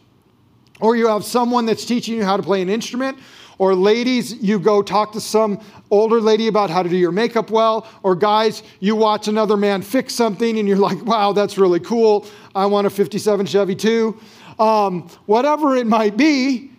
[0.79, 3.19] or you have someone that's teaching you how to play an instrument,
[3.61, 7.51] or ladies, you go talk to some older lady about how to do your makeup
[7.51, 11.79] well, or guys, you watch another man fix something and you're like, wow, that's really
[11.79, 12.25] cool.
[12.55, 14.19] I want a 57 Chevy too.
[14.57, 16.71] Um, whatever it might be,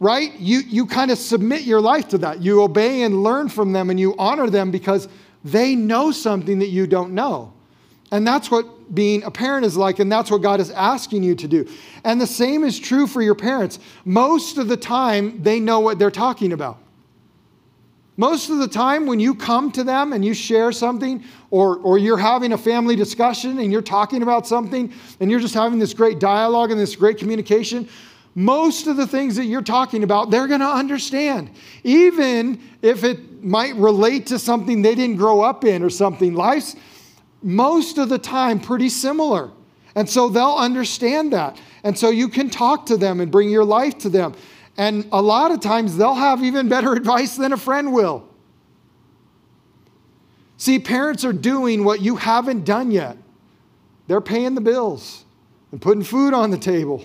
[0.00, 0.32] right?
[0.40, 2.40] You, you kind of submit your life to that.
[2.40, 5.08] You obey and learn from them and you honor them because
[5.44, 7.52] they know something that you don't know.
[8.14, 11.34] And that's what being a parent is like, and that's what God is asking you
[11.34, 11.68] to do.
[12.04, 13.80] And the same is true for your parents.
[14.04, 16.78] Most of the time, they know what they're talking about.
[18.16, 21.98] Most of the time, when you come to them and you share something, or, or
[21.98, 25.92] you're having a family discussion and you're talking about something, and you're just having this
[25.92, 27.88] great dialogue and this great communication,
[28.36, 31.50] most of the things that you're talking about, they're going to understand.
[31.82, 36.34] Even if it might relate to something they didn't grow up in or something.
[36.34, 36.76] Life's
[37.44, 39.50] most of the time pretty similar.
[39.94, 41.60] And so they'll understand that.
[41.84, 44.34] And so you can talk to them and bring your life to them.
[44.76, 48.26] And a lot of times they'll have even better advice than a friend will.
[50.56, 53.18] See, parents are doing what you haven't done yet.
[54.06, 55.24] They're paying the bills
[55.70, 57.04] and putting food on the table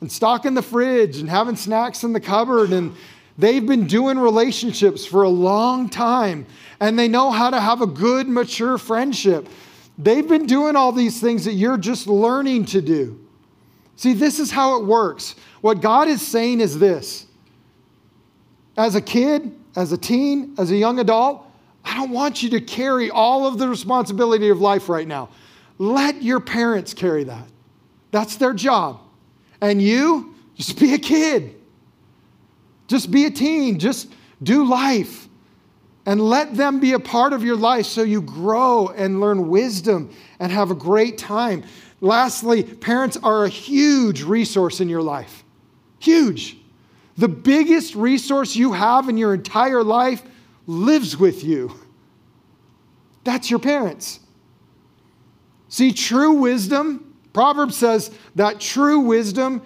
[0.00, 2.72] and stocking the fridge and having snacks in the cupboard.
[2.72, 2.94] And
[3.38, 6.44] they've been doing relationships for a long time
[6.80, 9.48] and they know how to have a good, mature friendship.
[9.96, 13.24] They've been doing all these things that you're just learning to do.
[13.96, 15.34] See, this is how it works.
[15.60, 17.26] What God is saying is this
[18.76, 21.44] as a kid, as a teen, as a young adult,
[21.84, 25.30] I don't want you to carry all of the responsibility of life right now.
[25.78, 27.46] Let your parents carry that.
[28.10, 29.00] That's their job.
[29.60, 31.57] And you, just be a kid.
[32.88, 33.78] Just be a teen.
[33.78, 34.12] Just
[34.42, 35.28] do life
[36.06, 40.10] and let them be a part of your life so you grow and learn wisdom
[40.40, 41.62] and have a great time.
[42.00, 45.44] Lastly, parents are a huge resource in your life.
[45.98, 46.56] Huge.
[47.18, 50.22] The biggest resource you have in your entire life
[50.66, 51.74] lives with you.
[53.24, 54.20] That's your parents.
[55.68, 59.60] See, true wisdom, Proverbs says that true wisdom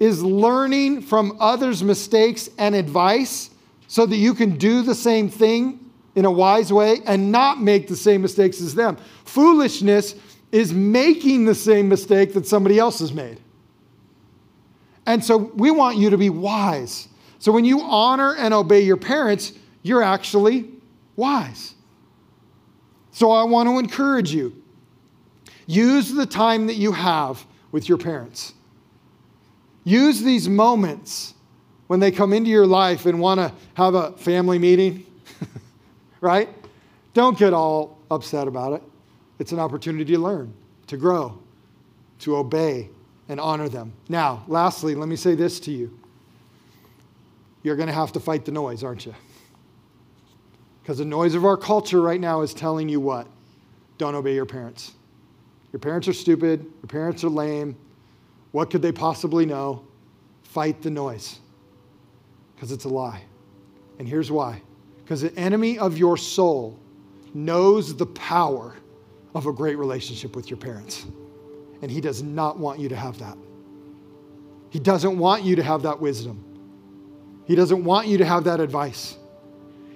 [0.00, 3.50] is learning from others' mistakes and advice
[3.86, 7.88] so that you can do the same thing in a wise way and not make
[7.88, 8.96] the same mistakes as them.
[9.24, 10.14] Foolishness
[10.52, 13.40] is making the same mistake that somebody else has made.
[15.06, 17.08] And so we want you to be wise.
[17.38, 20.70] So when you honor and obey your parents, you're actually
[21.16, 21.74] wise.
[23.12, 24.62] So I want to encourage you
[25.66, 28.54] use the time that you have with your parents.
[29.88, 31.32] Use these moments
[31.86, 35.06] when they come into your life and want to have a family meeting,
[36.20, 36.50] right?
[37.14, 38.82] Don't get all upset about it.
[39.38, 40.52] It's an opportunity to learn,
[40.88, 41.38] to grow,
[42.18, 42.90] to obey,
[43.30, 43.94] and honor them.
[44.10, 45.98] Now, lastly, let me say this to you.
[47.62, 49.14] You're going to have to fight the noise, aren't you?
[50.82, 53.26] Because the noise of our culture right now is telling you what?
[53.96, 54.92] Don't obey your parents.
[55.72, 56.60] Your parents are stupid.
[56.60, 57.74] Your parents are lame.
[58.52, 59.84] What could they possibly know?
[60.42, 61.38] Fight the noise
[62.54, 63.22] because it's a lie.
[63.98, 64.62] And here's why
[64.98, 66.78] because the enemy of your soul
[67.32, 68.76] knows the power
[69.34, 71.06] of a great relationship with your parents.
[71.80, 73.36] And he does not want you to have that.
[74.70, 76.44] He doesn't want you to have that wisdom.
[77.46, 79.16] He doesn't want you to have that advice.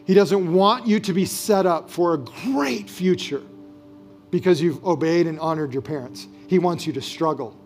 [0.07, 3.43] He doesn't want you to be set up for a great future
[4.31, 6.27] because you've obeyed and honored your parents.
[6.49, 7.57] He wants you to struggle.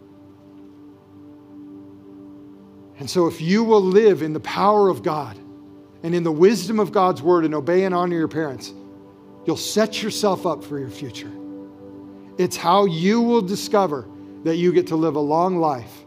[2.99, 5.39] And so, if you will live in the power of God
[6.03, 8.73] and in the wisdom of God's word and obey and honor your parents,
[9.47, 11.31] you'll set yourself up for your future.
[12.39, 14.09] It's how you will discover
[14.45, 16.05] that you get to live a long life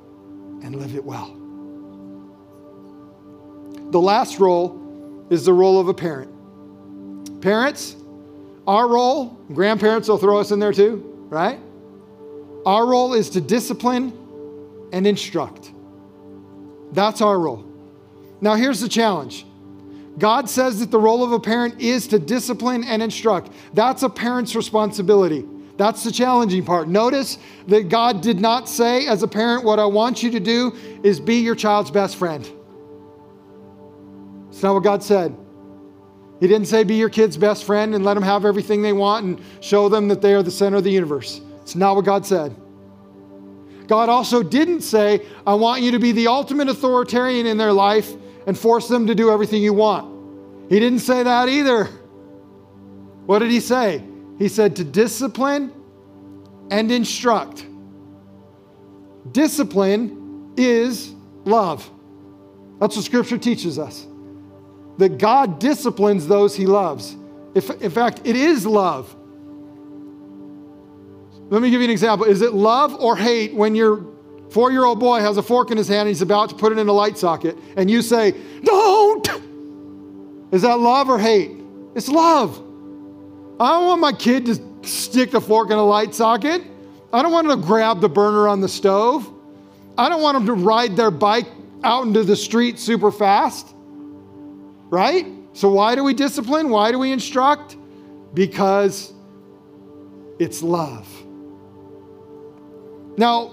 [0.63, 1.35] and live it well.
[3.91, 6.31] The last role is the role of a parent.
[7.41, 7.95] Parents,
[8.67, 11.59] our role, grandparents will throw us in there too, right?
[12.65, 14.13] Our role is to discipline
[14.91, 15.71] and instruct.
[16.91, 17.65] That's our role.
[18.41, 19.45] Now, here's the challenge
[20.17, 23.51] God says that the role of a parent is to discipline and instruct.
[23.73, 25.45] That's a parent's responsibility.
[25.77, 26.89] That's the challenging part.
[26.89, 27.37] Notice
[27.67, 31.21] that God did not say, as a parent, what I want you to do is
[31.21, 32.49] be your child's best friend.
[34.49, 35.37] It's not what God said.
[36.41, 39.25] He didn't say, be your kid's best friend and let them have everything they want
[39.25, 41.39] and show them that they are the center of the universe.
[41.61, 42.55] It's not what God said.
[43.89, 48.13] God also didn't say, I want you to be the ultimate authoritarian in their life
[48.45, 50.69] and force them to do everything you want.
[50.69, 51.85] He didn't say that either.
[53.25, 54.03] What did he say?
[54.37, 55.73] He said to discipline
[56.69, 57.65] and instruct.
[59.31, 61.11] Discipline is
[61.45, 61.89] love.
[62.79, 64.05] That's what Scripture teaches us.
[64.99, 67.15] That God disciplines those he loves.
[67.55, 69.15] If, in fact, it is love.
[71.49, 72.27] Let me give you an example.
[72.27, 74.05] Is it love or hate when your
[74.51, 76.71] four year old boy has a fork in his hand and he's about to put
[76.71, 78.33] it in a light socket and you say,
[78.63, 79.27] Don't!
[80.51, 81.51] Is that love or hate?
[81.95, 82.57] It's love.
[83.59, 86.61] I don't want my kid to stick the fork in a light socket.
[87.11, 89.31] I don't want them to grab the burner on the stove.
[89.97, 91.47] I don't want them to ride their bike
[91.83, 93.67] out into the street super fast.
[94.91, 95.27] Right?
[95.53, 96.69] So, why do we discipline?
[96.69, 97.75] Why do we instruct?
[98.33, 99.11] Because
[100.39, 101.07] it's love.
[103.19, 103.47] Now,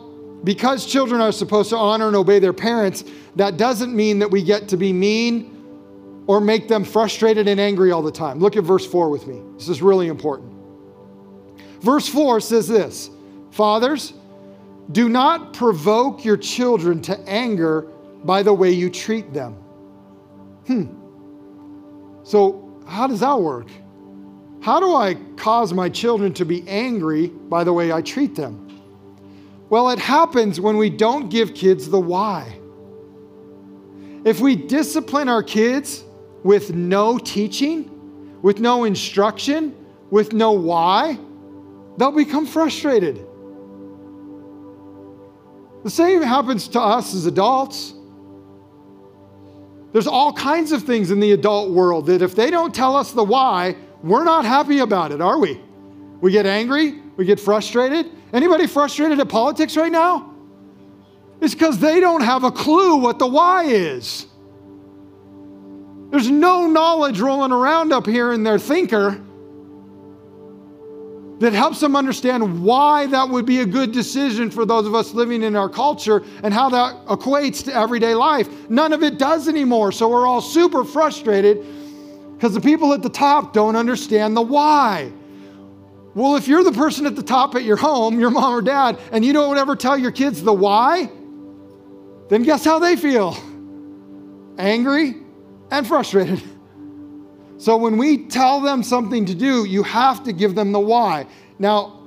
[0.45, 3.03] because children are supposed to honor and obey their parents,
[3.35, 7.91] that doesn't mean that we get to be mean or make them frustrated and angry
[7.91, 8.39] all the time.
[8.39, 9.43] Look at verse 4 with me.
[9.57, 10.53] This is really important.
[11.81, 13.11] Verse 4 says this
[13.51, 14.13] Fathers,
[14.93, 17.89] do not provoke your children to anger
[18.23, 19.55] by the way you treat them.
[20.69, 20.87] Hmm.
[22.23, 23.67] So, how does that work?
[24.61, 28.66] How do I cause my children to be angry by the way I treat them?
[29.69, 32.59] Well, it happens when we don't give kids the why.
[34.25, 36.05] If we discipline our kids
[36.45, 39.75] with no teaching, with no instruction,
[40.11, 41.19] with no why,
[41.97, 43.27] they'll become frustrated.
[45.83, 47.95] The same happens to us as adults.
[49.93, 53.13] There's all kinds of things in the adult world that if they don't tell us
[53.13, 55.61] the why, we're not happy about it, are we?
[56.21, 60.35] We get angry, we get frustrated, Anybody frustrated at politics right now?
[61.41, 64.27] It's because they don't have a clue what the why is.
[66.11, 69.21] There's no knowledge rolling around up here in their thinker
[71.39, 75.13] that helps them understand why that would be a good decision for those of us
[75.13, 78.49] living in our culture and how that equates to everyday life.
[78.71, 79.93] None of it does anymore.
[79.93, 81.65] So we're all super frustrated
[82.35, 85.13] because the people at the top don't understand the why.
[86.17, 88.99] Well, if you're the person at the top at your home, your mom or dad,
[89.13, 91.11] and you don't ever tell your kids the why,
[92.31, 93.37] then guess how they feel?
[94.57, 95.17] Angry
[95.71, 96.43] and frustrated.
[97.59, 101.27] So when we tell them something to do, you have to give them the why.
[101.59, 102.01] Now,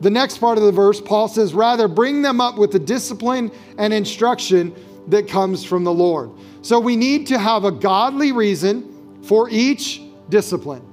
[0.00, 3.52] the next part of the verse, Paul says, rather bring them up with the discipline
[3.78, 4.74] and instruction
[5.06, 6.32] that comes from the Lord.
[6.62, 10.87] So we need to have a godly reason for each discipline.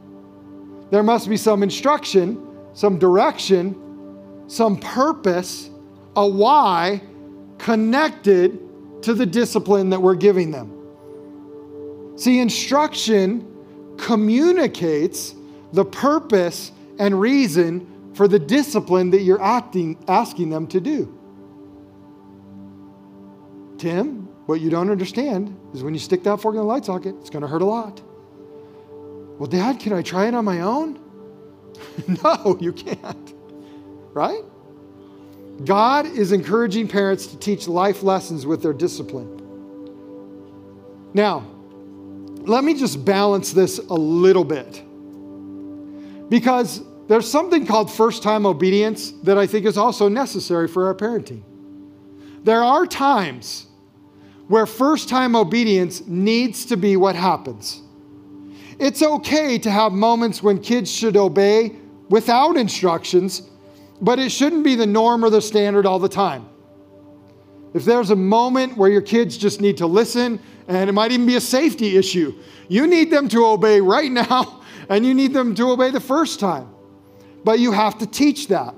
[0.92, 5.70] There must be some instruction, some direction, some purpose,
[6.16, 7.02] a why
[7.58, 8.60] connected
[9.04, 10.72] to the discipline that we're giving them.
[12.18, 13.52] See, instruction
[13.98, 15.36] communicates
[15.74, 21.14] the purpose and reason for the discipline that you're acting, asking them to do.
[23.78, 27.16] Tim, what you don't understand is when you stick that fork in the light socket,
[27.20, 28.02] it's going to hurt a lot.
[29.38, 31.00] Well, Dad, can I try it on my own?
[32.24, 33.34] no, you can't.
[34.14, 34.44] Right?
[35.64, 39.32] God is encouraging parents to teach life lessons with their discipline.
[41.14, 41.46] Now,
[42.42, 44.84] let me just balance this a little bit.
[46.30, 50.96] Because there's something called first time obedience that I think is also necessary for our
[50.96, 51.44] parenting.
[52.44, 53.68] There are times
[54.48, 57.82] where first time obedience needs to be what happens.
[58.80, 61.76] It's okay to have moments when kids should obey
[62.10, 63.44] without instructions,
[64.02, 66.48] but it shouldn't be the norm or the standard all the time.
[67.74, 71.26] If there's a moment where your kids just need to listen, and it might even
[71.26, 72.34] be a safety issue,
[72.68, 76.40] you need them to obey right now, and you need them to obey the first
[76.40, 76.70] time.
[77.44, 78.74] But you have to teach that,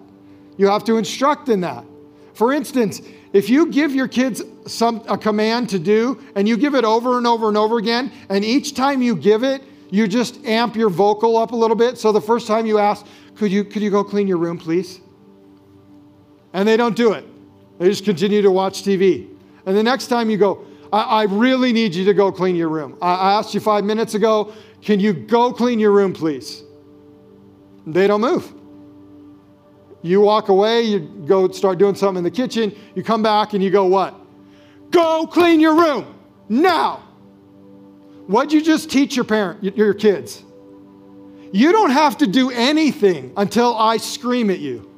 [0.58, 1.86] you have to instruct in that.
[2.34, 3.02] For instance,
[3.34, 7.18] if you give your kids some, a command to do and you give it over
[7.18, 10.90] and over and over again, and each time you give it, you just amp your
[10.90, 11.98] vocal up a little bit.
[11.98, 15.00] So the first time you ask, could you, could you go clean your room, please?
[16.54, 17.26] And they don't do it.
[17.80, 19.30] They just continue to watch TV.
[19.66, 22.70] And the next time you go, I, I really need you to go clean your
[22.70, 22.98] room.
[23.02, 26.64] I, I asked you five minutes ago, can you go clean your room, please?
[27.86, 28.54] They don't move.
[30.02, 33.64] You walk away, you go start doing something in the kitchen, you come back and
[33.64, 34.16] you go, What?
[34.92, 36.16] Go clean your room
[36.48, 37.07] now.
[38.28, 40.44] What'd you just teach your parent, your kids?
[41.54, 44.90] You don't have to do anything until I scream at you.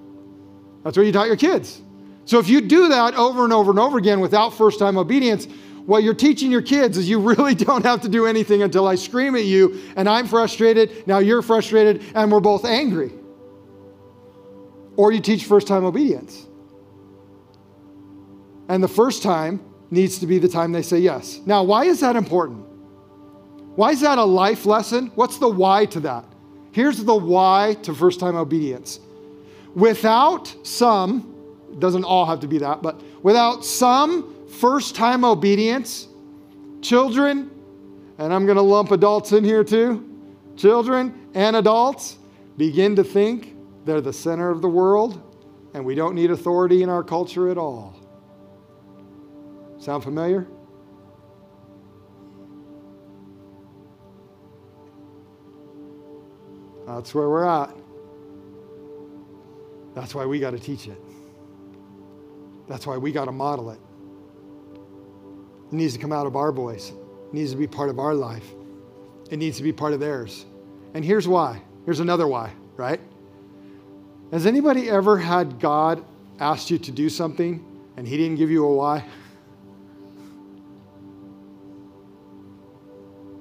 [0.84, 1.80] That's what you taught your kids.
[2.25, 5.47] So if you do that over and over and over again without first time obedience,
[5.86, 8.95] what you're teaching your kids is you really don't have to do anything until I
[8.95, 13.11] scream at you and I'm frustrated, now you're frustrated, and we're both angry.
[14.95, 16.47] Or you teach first time obedience.
[18.67, 21.39] And the first time needs to be the time they say yes.
[21.45, 22.68] Now, why is that important?
[23.80, 25.09] Why is that a life lesson?
[25.15, 26.25] What's the why to that?
[26.73, 28.99] Here's the why to first time obedience.
[29.73, 31.34] Without some,
[31.80, 36.09] doesn't all have to be that, but without some first time obedience,
[36.82, 37.49] children,
[38.17, 40.05] and I'm going to lump adults in here too,
[40.57, 42.17] children and adults
[42.57, 43.55] begin to think
[43.86, 45.21] they're the center of the world
[45.73, 47.95] and we don't need authority in our culture at all.
[49.80, 50.49] Sound familiar?
[56.96, 57.76] That's where we're at.
[59.94, 61.00] That's why we got to teach it.
[62.68, 63.80] That's why we got to model it.
[65.68, 66.90] It needs to come out of our voice.
[66.90, 68.46] It needs to be part of our life.
[69.30, 70.46] It needs to be part of theirs.
[70.96, 71.62] And here's why.
[71.86, 73.00] Here's another why, right?
[74.32, 76.04] Has anybody ever had God
[76.40, 77.64] ask you to do something
[77.98, 79.06] and he didn't give you a why?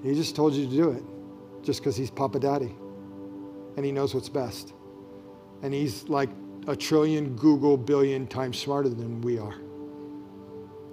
[0.02, 1.02] He just told you to do it
[1.62, 2.74] just because he's Papa Daddy
[3.78, 4.72] and he knows what's best.
[5.62, 6.30] And he's like
[6.66, 9.54] a trillion Google billion times smarter than we are.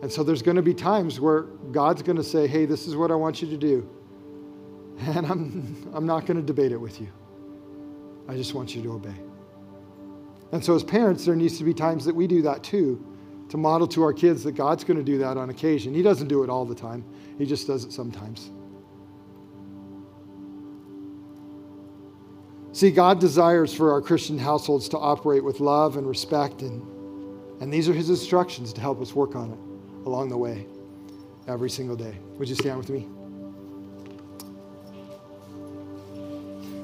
[0.03, 2.95] And so there's going to be times where God's going to say, hey, this is
[2.95, 3.89] what I want you to do.
[4.99, 7.07] And I'm, I'm not going to debate it with you.
[8.29, 9.15] I just want you to obey.
[10.51, 13.03] And so, as parents, there needs to be times that we do that too,
[13.49, 15.93] to model to our kids that God's going to do that on occasion.
[15.93, 17.03] He doesn't do it all the time,
[17.37, 18.51] He just does it sometimes.
[22.75, 26.81] See, God desires for our Christian households to operate with love and respect, and,
[27.61, 30.67] and these are His instructions to help us work on it along the way
[31.47, 32.17] every single day.
[32.37, 33.07] Would you stand with me?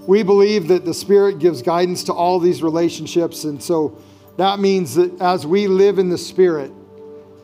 [0.08, 4.02] We believe that the Spirit gives guidance to all these relationships, and so
[4.38, 6.72] that means that as we live in the Spirit,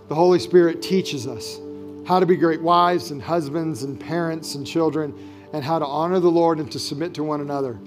[0.08, 1.60] the Holy Spirit teaches us
[2.08, 5.14] how to be great wives and husbands and parents and children,
[5.52, 7.78] and how to honor the Lord and to submit to one another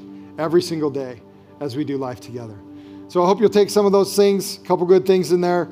[0.41, 1.20] every single day
[1.61, 2.59] as we do life together.
[3.09, 5.70] So I hope you'll take some of those things, a couple good things in there,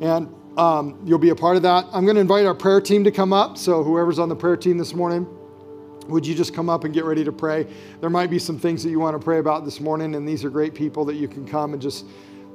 [0.00, 1.86] and um, you'll be a part of that.
[1.92, 3.56] I'm going to invite our prayer team to come up.
[3.56, 5.26] So whoever's on the prayer team this morning,
[6.08, 7.66] would you just come up and get ready to pray?
[8.00, 10.44] There might be some things that you want to pray about this morning, and these
[10.44, 12.04] are great people that you can come and just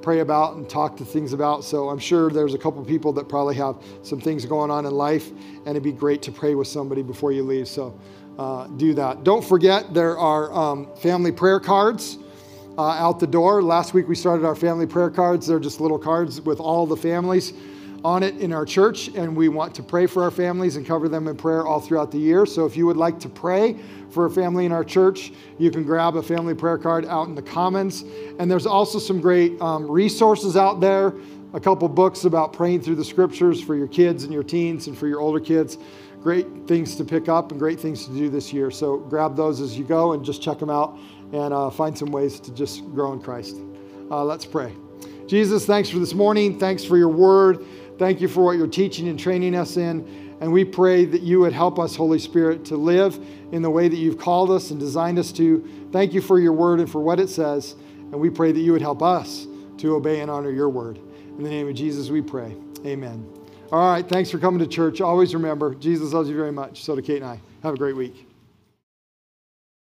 [0.01, 1.63] pray about and talk to things about.
[1.63, 4.93] So I'm sure there's a couple people that probably have some things going on in
[4.93, 7.68] life, and it'd be great to pray with somebody before you leave.
[7.68, 7.99] So
[8.38, 9.23] uh, do that.
[9.23, 12.17] Don't forget, there are um, family prayer cards
[12.77, 13.61] uh, out the door.
[13.61, 15.47] Last week we started our family prayer cards.
[15.47, 17.53] They're just little cards with all the families
[18.03, 21.09] on it in our church, and we want to pray for our families and cover
[21.09, 22.45] them in prayer all throughout the year.
[22.45, 23.79] So if you would like to pray
[24.11, 27.33] for a family in our church, you can grab a family prayer card out in
[27.33, 28.03] the Commons.
[28.38, 31.15] And there's also some great um, resources out there
[31.55, 34.97] a couple books about praying through the scriptures for your kids and your teens and
[34.97, 35.77] for your older kids
[36.26, 38.71] great things to pick up and great things to do this year.
[38.71, 40.97] So grab those as you go and just check them out
[41.32, 43.57] and uh, find some ways to just grow in Christ.
[44.09, 44.73] Uh, let's pray.
[45.28, 46.57] Jesus, thanks for this morning.
[46.57, 47.63] Thanks for your word.
[47.99, 50.36] Thank you for what you're teaching and training us in.
[50.41, 53.88] And we pray that you would help us, Holy Spirit, to live in the way
[53.88, 55.63] that you've called us and designed us to.
[55.91, 57.76] Thank you for your word and for what it says.
[57.99, 59.45] And we pray that you would help us
[59.78, 60.97] to obey and honor your word.
[61.38, 62.55] In the name of Jesus, we pray.
[62.84, 63.44] Amen.
[63.72, 65.01] All right, thanks for coming to church.
[65.01, 66.84] Always remember, Jesus loves you very much.
[66.84, 67.39] So do Kate and I.
[67.63, 68.24] Have a great week.